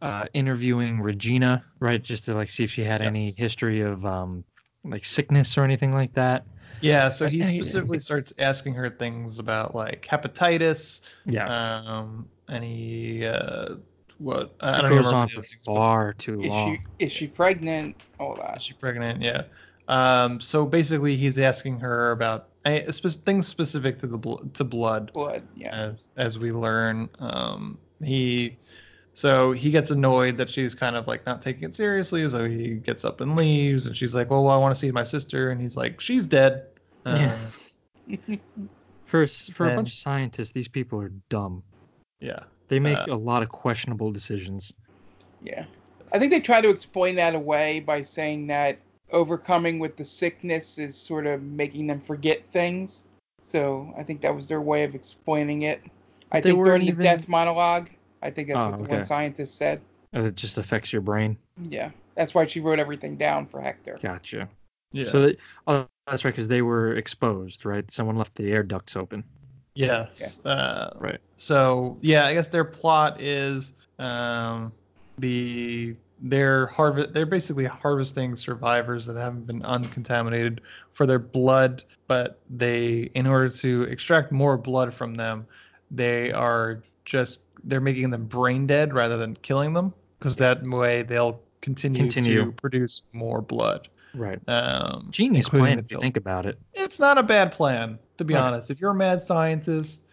[0.00, 4.44] uh, interviewing Regina, right, just to like see if she had any history of um,
[4.84, 6.44] like sickness or anything like that.
[6.82, 13.76] Yeah, so he specifically starts asking her things about like hepatitis, Yeah, um, any uh,
[14.18, 16.78] what I it don't goes remember on for things, far too Is long.
[16.98, 17.96] she is she pregnant?
[18.18, 18.62] All Is that.
[18.62, 19.22] she pregnant?
[19.22, 19.44] Yeah.
[19.88, 24.64] Um, so basically, he's asking her about uh, spe- things specific to the bl- to
[24.64, 25.12] blood.
[25.12, 25.48] Blood.
[25.54, 25.74] Yeah.
[25.74, 27.08] as as we learn.
[27.18, 28.58] Um, he
[29.14, 32.74] so he gets annoyed that she's kind of like not taking it seriously, so he
[32.74, 35.60] gets up and leaves, and she's like, "Well, I want to see my sister," and
[35.60, 36.66] he's like, "She's dead."
[37.04, 37.36] Uh,
[38.08, 38.16] Yeah.
[39.04, 41.62] For s- for a bunch of scientists, these people are dumb.
[42.20, 42.40] yeah.
[42.68, 44.72] They make Uh, a lot of questionable decisions.
[45.42, 45.66] Yeah.
[46.14, 48.78] I think they try to explain that away by saying that
[49.10, 53.04] overcoming with the sickness is sort of making them forget things.
[53.40, 55.82] So I think that was their way of explaining it.
[56.30, 57.90] I They think weren't during the death monologue,
[58.22, 58.96] I think that's Oh, what the okay.
[58.96, 59.82] one scientist said.
[60.16, 61.36] Uh, It just affects your brain.
[61.68, 61.90] Yeah.
[62.14, 63.98] That's why she wrote everything down for Hector.
[64.00, 64.48] Gotcha.
[64.92, 65.04] Yeah.
[65.04, 65.36] So they,
[65.66, 67.88] oh, that's right, because they were exposed, right?
[67.90, 69.24] Someone left the air ducts open.
[69.74, 70.44] yes.
[70.44, 71.18] Uh, Right.
[71.36, 74.72] So yeah, I guess their plot is um,
[75.18, 80.60] the they're harvest they're basically harvesting survivors that haven't been uncontaminated
[80.92, 85.46] for their blood, but they in order to extract more blood from them,
[85.90, 91.02] they are just they're making them brain dead rather than killing them because that way
[91.02, 92.44] they'll continue, Continue.
[92.46, 93.88] to produce more blood.
[94.14, 94.38] Right.
[94.48, 96.58] Um, Genius plan if you think about it.
[96.74, 98.40] it's not a bad plan to be Right.
[98.40, 100.04] honest if you're a mad scientist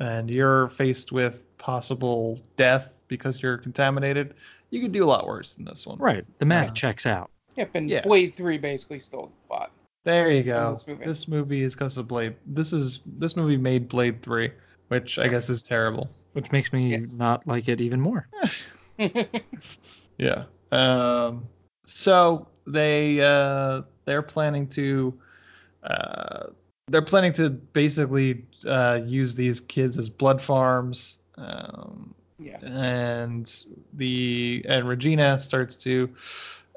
[0.00, 4.34] and you're faced with possible death because you're contaminated
[4.70, 6.24] you could do a lot worse than this one Right.
[6.38, 6.72] The math Yeah.
[6.74, 7.30] checks out.
[7.56, 8.02] Yep, and Yeah.
[8.02, 9.72] Blade 3 basically stole the plot.
[10.04, 11.04] there you go this movie.
[11.04, 14.50] this movie is because of blade this is this movie made blade 3
[14.88, 17.14] which i guess is terrible Which makes me Yes.
[17.14, 18.28] not like it even more.
[20.18, 20.44] Yeah.
[20.72, 21.46] Um,
[21.86, 25.18] so they uh, they're planning to
[25.82, 26.46] uh,
[26.88, 31.18] they're planning to basically uh, use these kids as blood farms.
[31.36, 32.58] Um, Yeah.
[32.62, 33.64] and
[33.94, 36.08] the and Regina starts to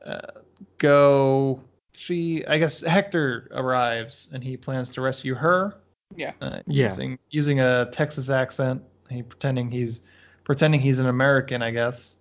[0.06, 0.42] uh,
[0.78, 1.62] go.
[1.94, 5.76] She, I guess, Hector arrives and he plans to rescue her.
[6.16, 6.34] Yeah.
[6.42, 6.86] Uh, Yeah.
[6.88, 10.02] Using using a Texas accent, he pretending he's
[10.44, 12.16] pretending he's an American, I guess.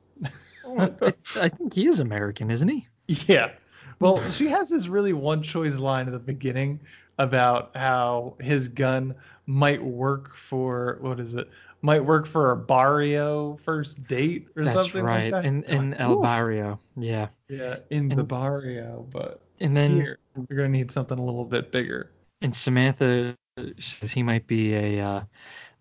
[0.78, 2.86] I, I think he is American, isn't he?
[3.28, 3.50] Yeah.
[3.98, 6.80] Well, she has this really one choice line at the beginning
[7.18, 9.14] about how his gun
[9.46, 11.48] might work for what is it?
[11.82, 15.32] Might work for a barrio first date or That's something right.
[15.32, 15.44] like that.
[15.44, 16.22] in in Like, El oof.
[16.22, 16.80] Barrio.
[16.96, 17.28] Yeah.
[17.48, 21.72] Yeah, in the barrio, but And then here we're gonna need something a little bit
[21.72, 22.10] bigger.
[22.42, 23.36] and Samantha
[23.78, 25.22] says he might be a, uh,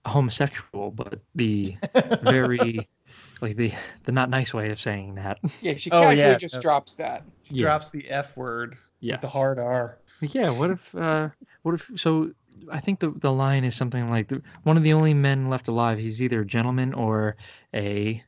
[0.05, 1.77] homosexual, but the
[2.23, 2.87] very
[3.41, 3.71] like the
[4.03, 5.39] the not nice way of saying that.
[5.61, 6.61] Yeah, she Oh, casually yeah, just no.
[6.61, 7.23] drops that.
[7.49, 7.63] Yeah.
[7.63, 9.15] Drops the F word Yes.
[9.15, 9.97] with the hard R.
[10.21, 10.49] Yeah.
[10.51, 11.29] What if uh
[11.63, 12.31] what if so
[12.71, 15.67] I think the the line is something like the, one of the only men left
[15.67, 15.97] alive.
[15.97, 17.35] He's either a gentleman or
[17.73, 18.23] a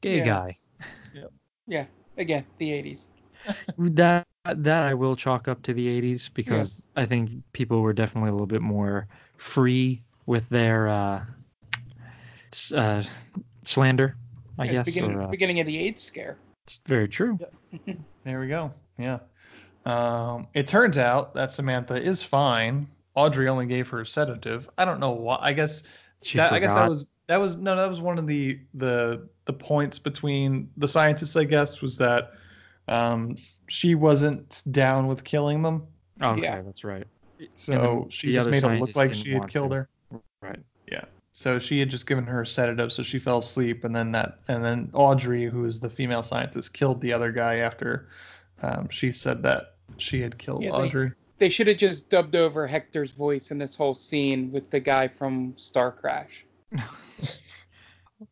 [0.00, 0.24] gay Yeah.
[0.24, 0.58] guy.
[1.14, 1.26] Yeah,
[1.66, 1.86] Yeah.
[2.16, 3.08] again, the 80s.
[3.78, 8.30] That that I will chalk up to the 80s because I think people were definitely
[8.30, 11.24] a little bit more free with their uh,
[12.74, 13.02] uh
[13.64, 14.16] slander.
[14.58, 14.84] I Yeah, guess.
[14.86, 16.36] beginning, or, uh, beginning of the AIDS scare.
[16.64, 17.38] it's very true.
[18.24, 18.72] There we go.
[18.98, 19.18] Yeah.
[19.84, 22.86] Um, it turns out that Samantha is fine.
[23.16, 24.68] Audrey only gave her a sedative.
[24.78, 25.38] I don't know why.
[25.40, 25.82] I guess
[26.22, 29.28] She that, I guess that was that was no that was one of the the
[29.46, 32.32] the points between the scientists I guess was that
[32.88, 33.36] um,
[33.68, 35.86] she wasn't down with killing them.
[36.22, 36.62] Okay, Yeah.
[36.62, 37.06] that's right.
[37.56, 39.76] So she just made it look like she had killed to.
[39.78, 39.88] her.
[40.40, 40.60] Right.
[40.90, 41.04] Yeah.
[41.34, 44.38] So she had just given her a sedative, so she fell asleep, and then that,
[44.48, 48.08] and then Audrey, who is the female scientist, killed the other guy after
[48.62, 51.12] um, she said that she had killed Yeah, Audrey.
[51.38, 55.08] They should have just dubbed over Hector's voice in this whole scene with the guy
[55.08, 56.26] from Starcrash.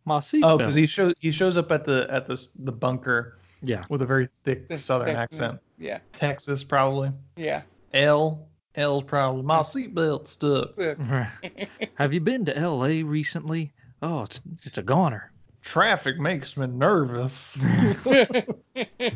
[0.04, 3.84] My Oh, because he shows he shows up at the at the the bunker yeah.
[3.88, 5.58] with a very thick The- Southern the- accent.
[5.78, 7.10] Yeah, Texas probably.
[7.36, 7.62] yeah.
[7.92, 8.46] L
[8.80, 10.70] L's probably my seatbelt stuck.
[11.94, 13.02] Have you been to L.A.
[13.02, 13.72] recently?
[14.02, 15.30] Oh, it's it's a goner.
[15.62, 17.58] Traffic makes me nervous.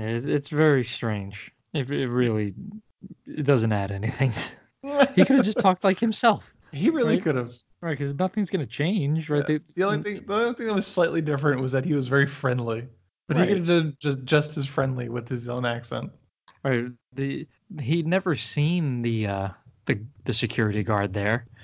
[0.00, 1.50] It's, it's very strange.
[1.74, 2.54] It, it really
[3.26, 4.30] it doesn't add anything.
[5.14, 7.22] he could have just talked like himself, he really Right?
[7.24, 7.52] could have.
[7.80, 7.90] right?
[7.98, 9.44] Because nothing's gonna change, right?
[9.46, 12.06] They- The only thing, the only thing that was slightly different was that he was
[12.06, 12.86] very friendly,
[13.26, 13.48] but Right.
[13.48, 16.12] he could have done just just as friendly with his own accent.
[16.64, 16.86] Right.
[17.14, 17.46] The
[17.80, 19.48] he'd never seen the uh
[19.86, 21.46] the the security guard there.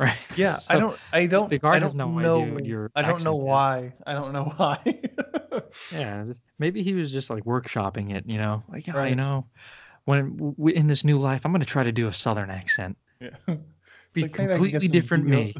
[0.00, 0.16] Right.
[0.36, 2.88] Yeah, I don't, I don't, the guard I don't has no know, idea what your
[2.94, 3.44] I don't know accent is.
[3.48, 3.92] why.
[4.06, 5.00] I don't know why.
[5.92, 6.24] Yeah.
[6.24, 9.46] just- Maybe he was just like workshopping it, you know, like yeah, you know,
[10.04, 12.96] when w- in this new life, I'm gonna try to do a southern accent.
[13.20, 13.30] yeah.
[14.12, 15.54] Be like, maybe I can get completely different me.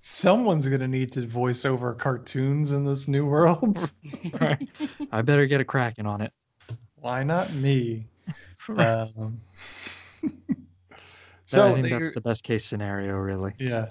[0.00, 3.90] Someone's gonna need to voice over cartoons in this new world.
[4.40, 4.66] right.
[5.12, 6.32] I better get a cracking on it.
[6.94, 8.06] why not me?
[8.78, 9.40] Um,
[11.46, 13.52] so I think they, that's the best case scenario, really.
[13.58, 13.86] yeah.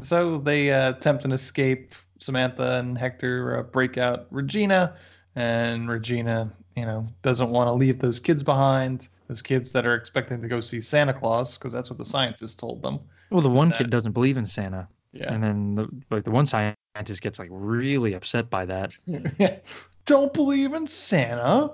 [0.00, 1.94] So they uh, attempt an escape.
[2.18, 4.94] Samantha and Hector uh, break out Regina,
[5.34, 9.08] and Regina, you know, doesn't want to leave those kids behind.
[9.28, 12.54] Those kids that are expecting to go see Santa Claus, because that's what the scientists
[12.54, 13.00] told them.
[13.30, 15.32] Well, the one that- kid doesn't believe in Santa, Yeah.
[15.34, 18.96] and then the, like the one scientist gets like really upset by that.
[20.06, 21.70] Don't believe in Santa.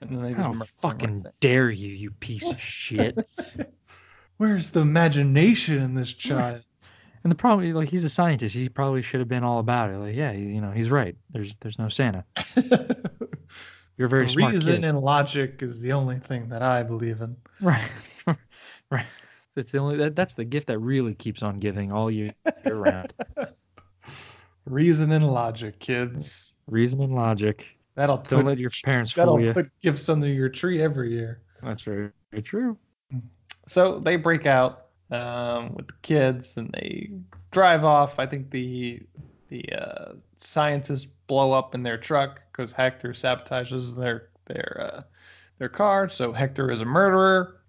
[0.00, 3.16] And then they How murder fucking right dare you, you piece of shit!
[4.36, 6.62] Where's the imagination in this child?
[7.24, 8.54] And the problem, like, he's a scientist.
[8.54, 9.98] He probably should have been all about it.
[9.98, 11.16] Like, yeah, you know, he's right.
[11.30, 12.24] There's there's no Santa.
[13.96, 14.84] You're a very smart Reason kid.
[14.84, 17.36] and logic is the only thing that I believe in.
[17.60, 17.90] Right.
[18.92, 19.06] right.
[19.56, 22.32] That's the only that, that's the gift that really keeps on giving all year,
[22.64, 23.12] year round.
[24.64, 26.54] Reason and logic, kids.
[26.68, 27.77] Reason and logic.
[27.98, 29.52] That'll Don't put let your parents that'll fool you.
[29.52, 31.40] put gifts under your tree every year.
[31.64, 32.78] That's very, very true.
[33.66, 37.10] So they break out um, with the kids and they
[37.50, 38.20] drive off.
[38.20, 39.00] I think the
[39.48, 45.02] the uh, scientists blow up in their truck because Hector sabotages their their uh,
[45.58, 46.08] their car.
[46.08, 47.60] So Hector is a murderer.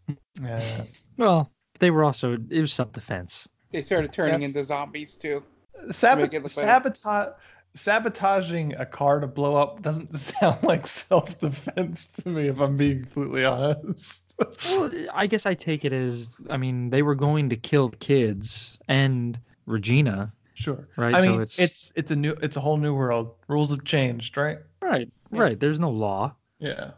[0.45, 0.61] Uh,
[1.17, 3.49] Well, they were also it was self defense.
[3.71, 5.43] They started turning That's- into zombies too.
[5.89, 7.33] Sabot- Make like- sabotage
[7.75, 13.01] sabotaging a car to blow up doesn't sound like self-defense to me if i'm being
[13.01, 14.33] completely honest
[14.65, 18.77] Well, I guess I take it as I mean they were going to kill kids
[18.87, 20.33] and Regina.
[20.53, 23.35] sure Right, i so mean it's- it's it's a new it's a whole new world
[23.47, 25.59] rules have changed right Right, right.
[25.59, 26.33] There's no law.
[26.57, 26.91] Yeah.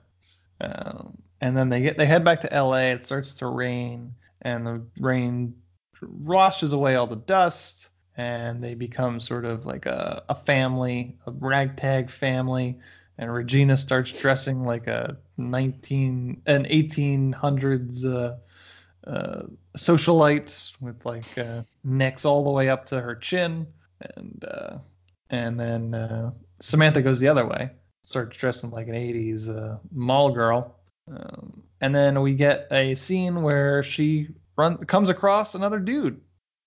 [0.62, 2.92] Um, and then they get they head back to L.A.
[2.92, 4.14] It starts to rain,
[4.44, 5.56] and the rain
[6.02, 7.90] washes away all the dust,
[8.22, 12.78] and they become sort of like a, a family, a ragtag family.
[13.18, 19.44] And Regina starts dressing like a 19 an 1800s uh, uh,
[19.76, 23.66] socialite with like uh, necks all the way up to her chin,
[24.16, 24.78] and uh,
[25.32, 27.72] and then uh, Samantha goes the other way,
[28.04, 30.76] starts dressing like an 80s uh, mall girl.
[31.12, 36.22] Um, and then we get a scene where she run comes across another dude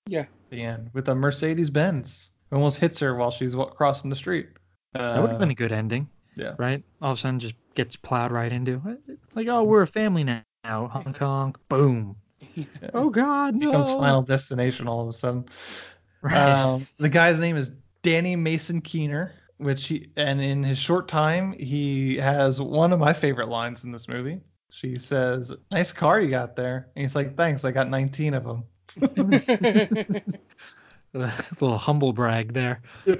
[0.09, 0.27] Yeah.
[0.51, 2.31] The end with a Mercedes Benz.
[2.53, 4.49] Almost hits her while she's crossing the street.
[4.95, 6.55] Uh, That would have been a good ending, yeah.
[6.57, 6.83] right?
[7.03, 8.81] All of a sudden, just gets plowed right into.
[9.09, 9.19] It.
[9.35, 10.45] Like, oh, we're a family now.
[10.65, 12.17] Hong Kong, boom.
[12.93, 13.69] Oh God, no.
[13.69, 15.47] Becomes Final Destination all of a sudden.
[16.23, 16.37] Right.
[16.37, 17.73] Um, the guy's name is
[18.03, 23.13] Danny Mason Keener, which he and in his short time he has one of my
[23.13, 24.41] favorite lines in this movie.
[24.71, 28.45] She says, "Nice car you got there," and he's like, "Thanks, I got 19 of
[28.45, 28.65] them."
[29.03, 29.43] A
[31.61, 32.81] little humble brag there.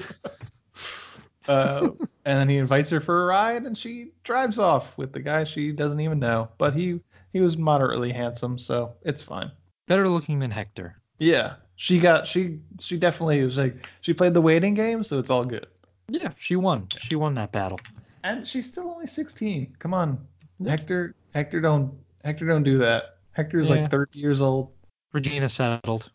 [1.47, 1.91] Uh,
[2.25, 5.45] and then he invites her for a ride, and she drives off with the guy
[5.45, 6.49] she doesn't even know.
[6.57, 7.01] But he
[7.35, 9.51] he was moderately handsome, so it's fine.
[9.87, 10.97] Better looking than Hector.
[11.19, 15.29] Yeah, she got she she definitely was like she played the waiting game, so it's
[15.29, 15.67] all good.
[16.09, 16.89] Yeah, she won.
[16.99, 17.79] She won that battle.
[18.23, 19.77] And she's still only 16.
[19.79, 20.27] Come on,
[20.67, 21.15] Hector.
[21.35, 21.93] Hector don't
[22.25, 23.17] Hector don't do that.
[23.33, 23.83] Hector's Yeah.
[23.83, 24.71] like 30 years old.
[25.15, 26.11] Regina settled.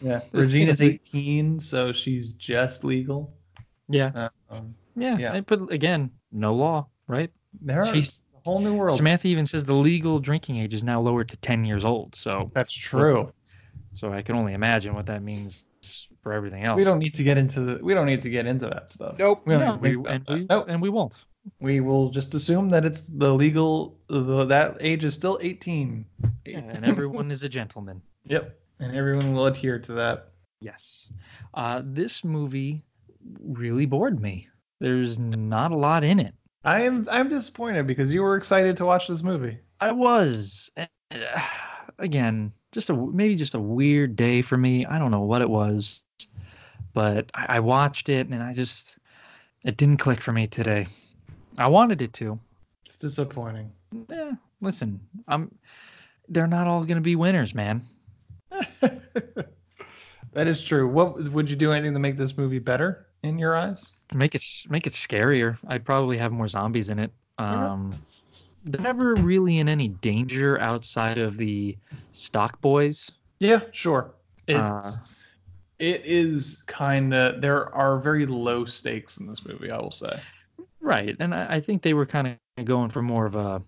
[0.00, 3.34] Yeah, Regina's 18, so she's just legal.
[3.88, 4.28] Yeah.
[4.50, 5.16] Um, Yeah.
[5.18, 5.40] yeah.
[5.40, 7.30] But again, no law, right?
[7.62, 8.96] there are She's- a whole new world.
[8.98, 12.14] Samantha even says the legal drinking age is now lowered to 10 years old.
[12.14, 13.32] So That's true.
[13.94, 15.64] so I can only imagine what that means
[16.22, 16.76] for everything else.
[16.76, 19.16] We don't need to get into the, we don't need to get into that stuff.
[19.18, 19.42] Nope.
[19.46, 20.66] We don't No, we, and, we, Nope.
[20.68, 21.14] and we won't.
[21.60, 26.04] We will just assume that it's the legal the, that age is still 18.
[26.56, 28.02] Yeah, and everyone is a gentleman.
[28.28, 28.58] Yep.
[28.80, 30.30] And everyone will adhere to that.
[30.60, 31.06] Yes.
[31.54, 32.82] Uh, this movie
[33.40, 34.48] really bored me.
[34.80, 36.34] There's not a lot in it.
[36.64, 39.58] I am I'm disappointed because you were excited to watch this movie.
[39.80, 40.68] I was.
[40.76, 41.40] And, uh,
[41.98, 44.84] Again, just a maybe just a weird day for me.
[44.84, 46.02] I don't know what it was,
[46.92, 48.98] but I, I watched it and I just
[49.62, 50.88] it didn't click for me today.
[51.56, 52.38] I wanted it to.
[52.84, 53.70] It's disappointing.
[54.10, 55.54] Eh, listen, I'm.
[56.28, 57.82] They're not all gonna be winners, man.
[58.80, 60.88] that is true.
[60.88, 63.92] What would you do anything to make this movie better in your eyes?
[64.14, 65.58] Make it make it scarier.
[65.66, 67.10] I'd probably have more zombies in it.
[67.38, 68.00] Um,
[68.64, 71.76] they're never really in any danger outside of the
[72.12, 73.10] stock boys.
[73.40, 74.14] Yeah, sure.
[74.46, 74.90] It's Uh,
[75.78, 79.70] it is kind of there are very low stakes in this movie.
[79.70, 80.18] I will say.
[80.80, 83.62] Right, and I, I think they were kind of going for more of a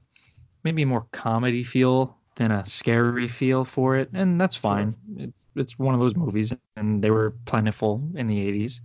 [0.64, 4.94] maybe more comedy feel than a scary feel for it, and that's fine.
[5.16, 8.80] It, it's one of those movies, and they were plentiful in the 80s.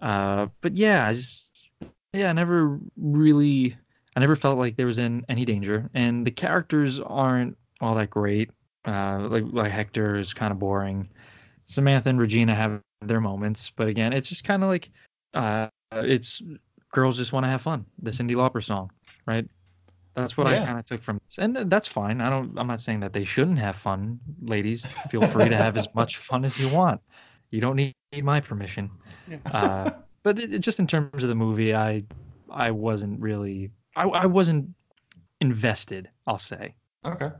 [0.00, 1.70] Uh, but yeah, I just
[2.12, 3.76] yeah, I never really,
[4.14, 8.10] I never felt like there was in any danger, and the characters aren't all that
[8.10, 8.50] great.
[8.86, 11.08] Uh, like like Hector is kind of boring.
[11.64, 14.90] Samantha and Regina have their moments, but again, it's just kind of like
[15.34, 16.42] uh, it's
[16.92, 17.84] girls just want to have fun.
[18.02, 18.90] The Cyndi Lauper song,
[19.26, 19.48] right?
[20.18, 22.20] That's what I kind of took from this, and that's fine.
[22.20, 22.58] I don't.
[22.58, 24.84] I'm not saying that they shouldn't have fun, ladies.
[25.10, 27.00] Feel free to have as much fun as you want.
[27.50, 28.90] You don't need, need my permission.
[29.52, 29.90] Uh,
[30.22, 32.02] but it, it- just in terms of the movie, I
[32.50, 34.68] I wasn't really I, I wasn't
[35.40, 36.08] invested.
[36.26, 36.74] I'll say.
[37.04, 37.30] Okay.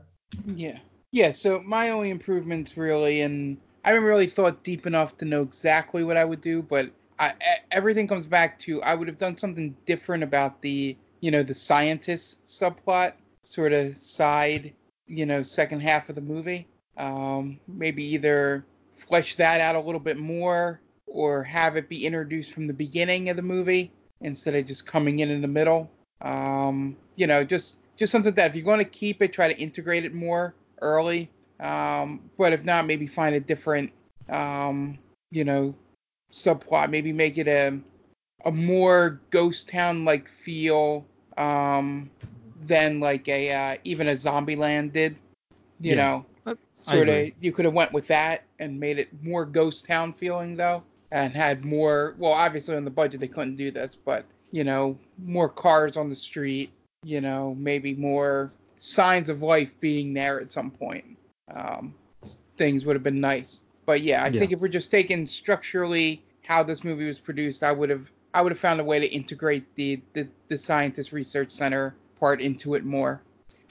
[0.55, 0.77] Yeah.
[1.11, 5.41] Yeah, so my only improvements really, and I haven't really thought deep enough to know
[5.41, 9.17] exactly what I would do, but I, e- everything comes back to I would have
[9.17, 14.73] done something different about the, you know, the scientist subplot, sort of side,
[15.07, 16.67] you know, second half of the movie.
[16.97, 18.65] Um, maybe either
[18.95, 23.29] flesh that out a little bit more or have it be introduced from the beginning
[23.29, 23.91] of the movie
[24.21, 25.89] instead of just coming in in the middle.
[26.21, 29.57] Um, you know, just just something that if you're going to keep it, try to
[29.57, 31.29] integrate it more early.
[31.59, 33.91] Um, but if not, maybe find a different,
[34.29, 34.99] um,
[35.31, 35.75] you know,
[36.31, 36.89] subplot.
[36.89, 37.77] Maybe make it a
[38.45, 41.05] a more ghost town like feel
[41.37, 42.09] um,
[42.65, 45.15] than like a uh, even a Zombieland did.
[45.81, 45.95] You Yeah.
[45.95, 49.85] know, I sort of you could have went with that and made it more ghost
[49.85, 53.97] town feeling though and had more well obviously on the budget they couldn't do this
[54.05, 56.71] but you know more cars on the street
[57.03, 61.03] you know maybe more signs of life being there at some point
[61.53, 61.93] um,
[62.57, 64.39] things would have been nice but yeah i Yeah.
[64.39, 68.41] think if we're just taking structurally how this movie was produced i would have I
[68.41, 72.75] would have found a way to integrate the, the the scientist research center part into
[72.75, 73.23] it more.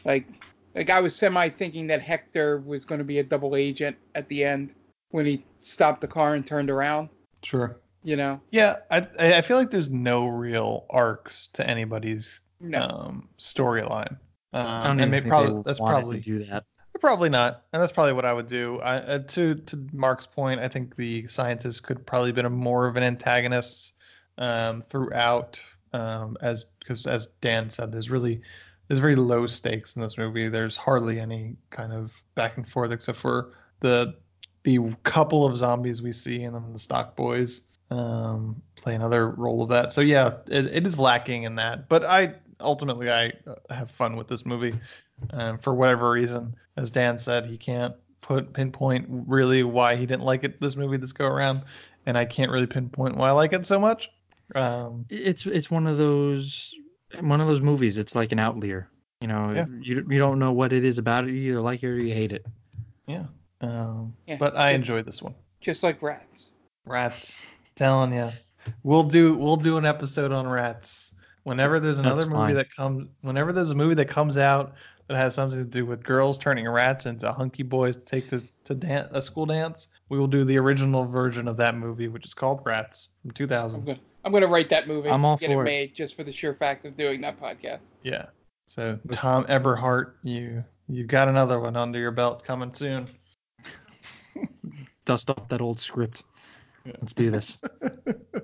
[0.04, 0.26] Like
[0.74, 4.28] like I was semi thinking that Hector was going to be a double agent at
[4.28, 4.74] the end
[5.10, 7.08] when he stopped the car and turned around.
[7.42, 7.78] Sure.
[8.02, 8.40] You know.
[8.50, 12.80] Yeah, I I feel like there's no real arcs to anybody's No.
[12.80, 14.18] um, storyline.
[14.52, 16.64] Um, I don't and even they think probably they that's probably to do that.
[17.00, 18.80] Probably not, and that's probably what I would do.
[18.80, 22.88] I, uh, to to Mark's point, I think the scientist could probably been a more
[22.88, 23.94] of an antagonist
[24.38, 25.60] um, throughout,
[25.92, 28.40] um, as because as Dan said, there's really
[28.86, 30.48] there's very low stakes in this movie.
[30.48, 34.14] There's hardly any kind of back and forth except for the
[34.64, 39.62] the couple of zombies we see, and then the stock boys um, play another role
[39.62, 39.92] of that.
[39.92, 41.88] So yeah, it, it is lacking in that.
[41.88, 44.78] But I ultimately I uh, have fun with this movie.
[45.30, 50.22] Um, for whatever reason, as Dan said, he can't put pinpoint really why he didn't
[50.22, 51.62] like it this movie this go around,
[52.06, 54.10] and I can't really pinpoint why I like it so much.
[54.54, 56.74] Um, It's it's one of those
[57.20, 57.96] one of those movies.
[57.98, 58.88] It's like an outlier.
[59.20, 59.66] You know, Yeah.
[59.80, 61.32] you you don't know what it is about it.
[61.32, 62.46] You either like it or you hate it.
[63.06, 63.24] yeah.
[63.60, 64.76] Um, Yeah, but I yeah.
[64.76, 65.34] enjoyed this one.
[65.60, 66.52] Just like rats.
[66.86, 68.30] Rats, telling you,
[68.84, 72.54] we'll do we'll do an episode on rats whenever there's another That's movie fine.
[72.54, 74.74] that comes whenever there's a movie that comes out
[75.08, 78.42] that has something to do with girls turning rats into hunky boys to take to
[78.64, 79.88] to dan- a school dance.
[80.08, 83.34] We will do the original version of that movie, which is called Rats from I'm
[83.34, 83.84] 2000.
[83.84, 85.08] gonna I'm gonna write that movie.
[85.08, 85.64] I'm all get for it it.
[85.64, 87.92] made just for the sheer fact of doing that podcast.
[88.02, 88.26] Yeah.
[88.66, 93.06] So Thom Eberhardt, you you got another one under your belt coming soon.
[95.04, 96.24] Dust off that old script.
[96.84, 97.58] Let's do this.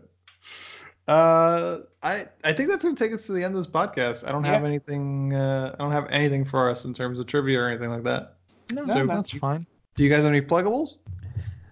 [1.06, 4.26] Uh, I I think that's gonna take us to the end of this podcast.
[4.26, 5.34] I don't have anything.
[5.34, 8.36] Uh, I don't have anything for us in terms of trivia or anything like that.
[8.72, 9.66] No, So- that's fine.
[9.96, 10.94] Do you guys have any pluggables?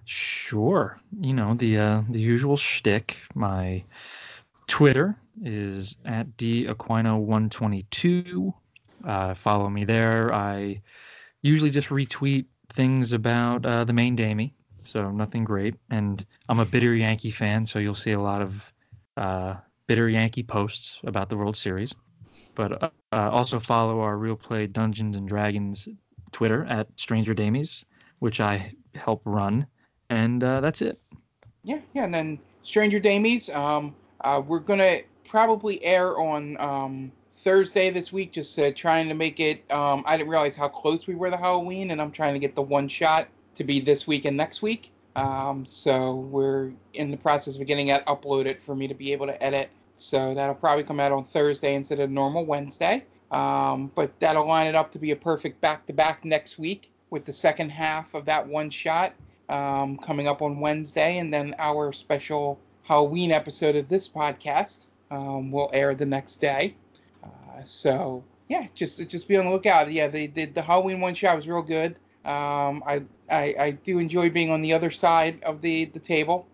[0.05, 0.99] Sure.
[1.19, 3.21] You know the uh, the usual shtick.
[3.33, 3.83] My
[4.67, 8.53] Twitter is at daquino122.
[9.05, 10.33] Uh, follow me there.
[10.33, 10.81] I
[11.41, 14.53] usually just retweet things about uh, the main Damie,
[14.85, 15.75] so nothing great.
[15.89, 18.73] And I'm a bitter Yankee fan, so you'll see a lot of
[19.17, 19.55] uh,
[19.87, 21.93] bitter Yankee posts about the World Series.
[22.55, 25.87] But uh, uh, also follow our Real Play Dungeons and Dragons
[26.31, 27.83] Twitter at Stranger Damies,
[28.19, 29.65] which I help run.
[30.09, 30.99] And uh, that's it.
[31.63, 33.53] Yeah, yeah, and then Stranger Damies.
[33.55, 38.31] Um, uh, we're gonna probably air on um Thursday this week.
[38.31, 39.69] Just uh, trying to make it.
[39.71, 42.55] Um, I didn't realize how close we were to Halloween, and I'm trying to get
[42.55, 44.91] the one shot to be this week and next week.
[45.15, 49.27] Um, so we're in the process of getting that uploaded for me to be able
[49.27, 49.69] to edit.
[49.95, 53.05] So that'll probably come out on Thursday instead of normal Wednesday.
[53.31, 57.33] Um, but that'll line it up to be a perfect back-to-back next week with the
[57.33, 59.13] second half of that one shot
[59.49, 65.51] um, coming up on Wednesday, and then our special Halloween episode of this podcast um,
[65.51, 66.75] will air the next day.
[67.23, 69.91] Uh, so yeah, just just be on the lookout.
[69.91, 71.95] Yeah, they did the Halloween one shot was real good.
[72.25, 76.47] Um, I, I I do enjoy being on the other side of the the table,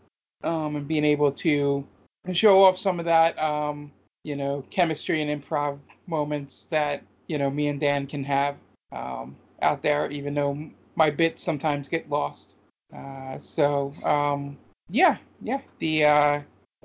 [0.43, 1.85] um, and being able to
[2.33, 3.91] show off some of that um,
[4.23, 8.55] you know chemistry and improv moments that you know me and Dan can have
[8.91, 12.55] um, out there, even though my bits sometimes get lost.
[12.95, 14.57] Uh, so um,
[14.89, 15.61] yeah, yeah.
[15.79, 16.41] The uh,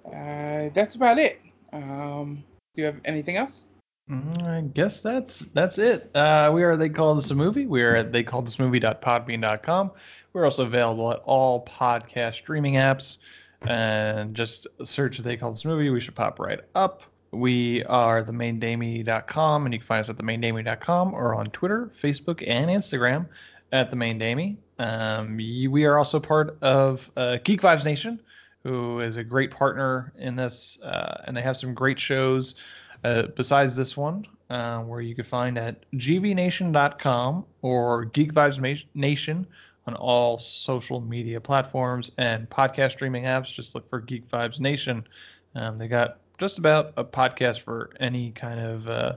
[0.07, 1.41] uh, that's about it.
[1.73, 2.45] Um,
[2.75, 3.65] do you have anything else?
[4.11, 6.11] Mm, I guess that's that's it.
[6.15, 7.67] Uh, we are they call this a movie.
[7.67, 9.93] We are at they call this movie.podbean.com.
[10.33, 13.19] We're also available at all podcast streaming apps.
[13.63, 15.89] And just search they call this movie.
[15.89, 17.03] We should pop right up.
[17.31, 22.71] We are themaindamie.com, and you can find us at themaindamie.com or on Twitter, Facebook, and
[22.71, 23.27] Instagram
[23.73, 24.59] at the main Damie.
[24.79, 28.21] Um, we are also part of uh, Geek Vibes Nation,
[28.63, 32.57] who is a great partner in this, uh, and they have some great shows
[33.05, 39.47] uh, besides this one, uh, where you can find at gvnation.com or Geek Vibes Nation
[39.87, 43.53] on all social media platforms and podcast streaming apps.
[43.53, 45.07] Just look for Geek Vibes Nation.
[45.55, 49.13] Um, they got just about a podcast for any kind of uh,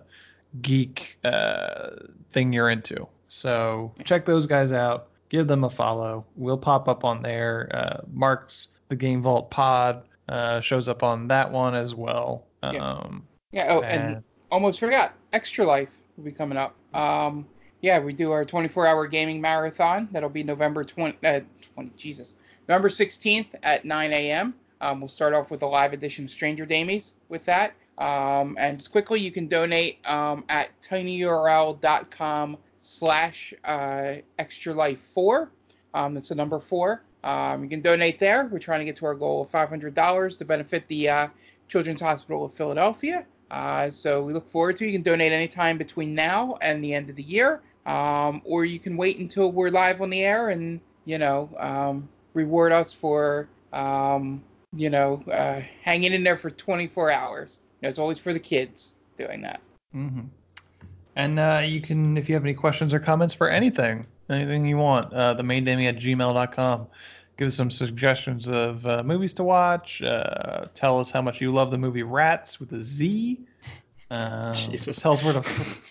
[0.61, 1.89] geek uh,
[2.31, 3.07] thing you're into.
[3.29, 5.07] So check those guys out.
[5.29, 6.25] Give them a follow.
[6.35, 7.69] We'll pop up on there.
[7.73, 12.45] Uh, Mark's the Game Vault Pod uh, shows up on that one as well.
[12.63, 12.69] Yeah.
[12.79, 13.67] Um, Yeah.
[13.69, 15.13] Oh, and and- almost forgot.
[15.33, 16.75] Extra Life will be coming up.
[16.93, 17.45] Um,
[17.81, 20.07] yeah, we do our 24-hour gaming marathon.
[20.11, 21.17] That'll be November 20.
[21.25, 21.41] Uh,
[21.75, 21.91] 20.
[21.97, 22.35] Jesus.
[22.67, 24.53] November 16th at 9 a.m.
[24.81, 27.73] Um, we'll start off with a live edition of Stranger Damies with that.
[27.97, 32.57] Um, and just quickly, you can donate um, at tinyurl.com
[32.88, 35.51] slash uh, extra life 4.
[35.93, 37.03] Um, that's the number 4.
[37.23, 38.47] Um, you can donate there.
[38.51, 41.27] We're trying to get to our goal of $500 to benefit the uh,
[41.68, 43.26] Children's Hospital of Philadelphia.
[43.51, 44.85] Uh, so we look forward to.
[44.85, 48.80] You can donate anytime between now and the end of the year, um, or you
[48.80, 53.47] can wait until we're live on the air and you know um, reward us for
[53.72, 54.43] um,
[54.76, 57.61] you know uh, hanging in there for 24 hours.
[57.81, 59.61] You know, it's always for the kids doing that.
[59.95, 60.27] Mm-hmm.
[61.18, 64.77] And uh, you can, if you have any questions or comments for anything, anything you
[64.77, 66.88] want, uh, the main name at gmail.com.
[67.38, 70.03] Give us some suggestions of uh, movies to watch.
[70.03, 73.41] Uh, tell us how much you love the movie Rats with a Z.
[74.10, 75.02] Um, Jesus.
[75.02, 75.41] Tell us where to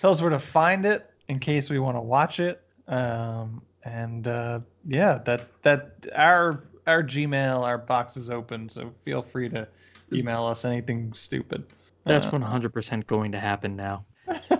[0.00, 2.62] tell us where to find it in case we want to watch it.
[2.88, 9.20] Um, and uh, yeah, that that our our Gmail our box is open, so feel
[9.20, 9.68] free to
[10.14, 11.66] email us anything stupid.
[12.04, 14.06] That's Uh, 100% going to happen now.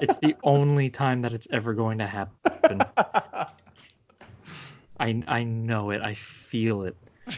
[0.01, 2.83] It's the only time that it's ever going to happen.
[4.99, 6.01] I I know it.
[6.03, 6.97] I feel it.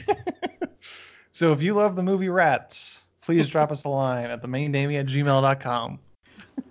[1.38, 4.74] So if you love the movie Rats, please drop us a line at the main
[4.74, 6.00] at gmail.com.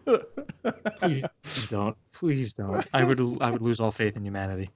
[1.00, 1.24] Please
[1.70, 1.96] don't.
[2.12, 2.86] Please don't.
[2.94, 4.70] I would I would lose all faith in humanity.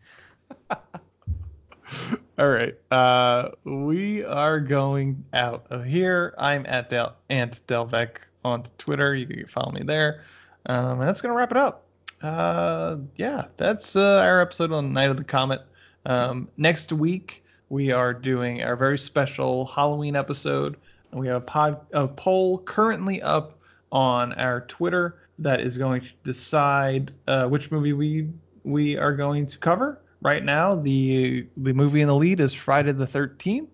[2.40, 2.74] All right.
[2.90, 6.36] Uh, we are going out of here.
[6.38, 8.12] I'm at Del Ant Delvec
[8.46, 9.14] on Twitter.
[9.14, 10.24] You can follow me there.
[10.66, 11.86] Um, and that's gonna wrap it up.
[12.22, 15.62] Uh, yeah, that's uh, our episode on Night of the Comet.
[16.06, 20.78] Um, next week we are doing our very special Halloween episode.
[21.12, 23.58] And we have a pod a poll currently up
[23.92, 28.30] on our Twitter that is going to decide uh, which movie we
[28.64, 30.00] we are going to cover.
[30.22, 33.68] Right now, the the movie in the lead is Friday the 13th.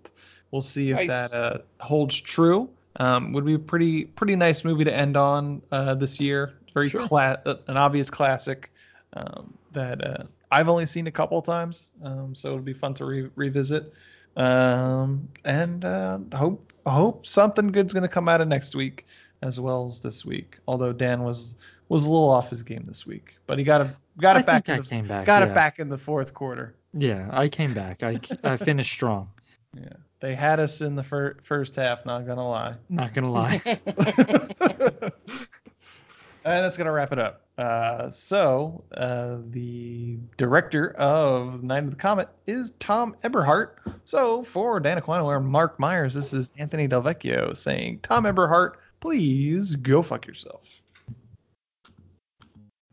[0.52, 1.32] We'll see if Nice.
[1.32, 2.70] that uh, holds true.
[3.00, 6.54] Um, would be a pretty pretty nice movie to end on uh, this year.
[6.74, 7.08] Very Sure.
[7.08, 8.72] cla- uh, an obvious classic
[9.14, 13.06] um, that uh, I've only seen a couple times, um, so it'll be fun to
[13.06, 13.94] re- revisit.
[14.36, 19.06] Um, and uh, hope hope something good's gonna come out of next week
[19.42, 20.58] as well as this week.
[20.68, 21.56] Although Dan was
[21.90, 23.88] was a little off his game this week, but he got it
[24.20, 24.66] got I it back.
[24.66, 25.50] think in I the, came back, Got yeah.
[25.50, 26.76] it back in the fourth quarter.
[26.94, 28.04] Yeah, I came back.
[28.04, 29.30] I, I finished strong.
[29.76, 32.04] Yeah, they had us in the fir- first half.
[32.06, 32.76] Not gonna lie.
[32.90, 33.62] Not gonna lie.
[36.48, 37.42] And that's gonna wrap it up.
[37.58, 43.80] Uh, so uh, the director of Night of the Comet is Thom Eberhardt.
[44.06, 49.76] So for Dan Aquino and Mark Myers, this is Anthony Delvecchio saying, Thom Eberhardt, please
[49.76, 50.62] go fuck yourself.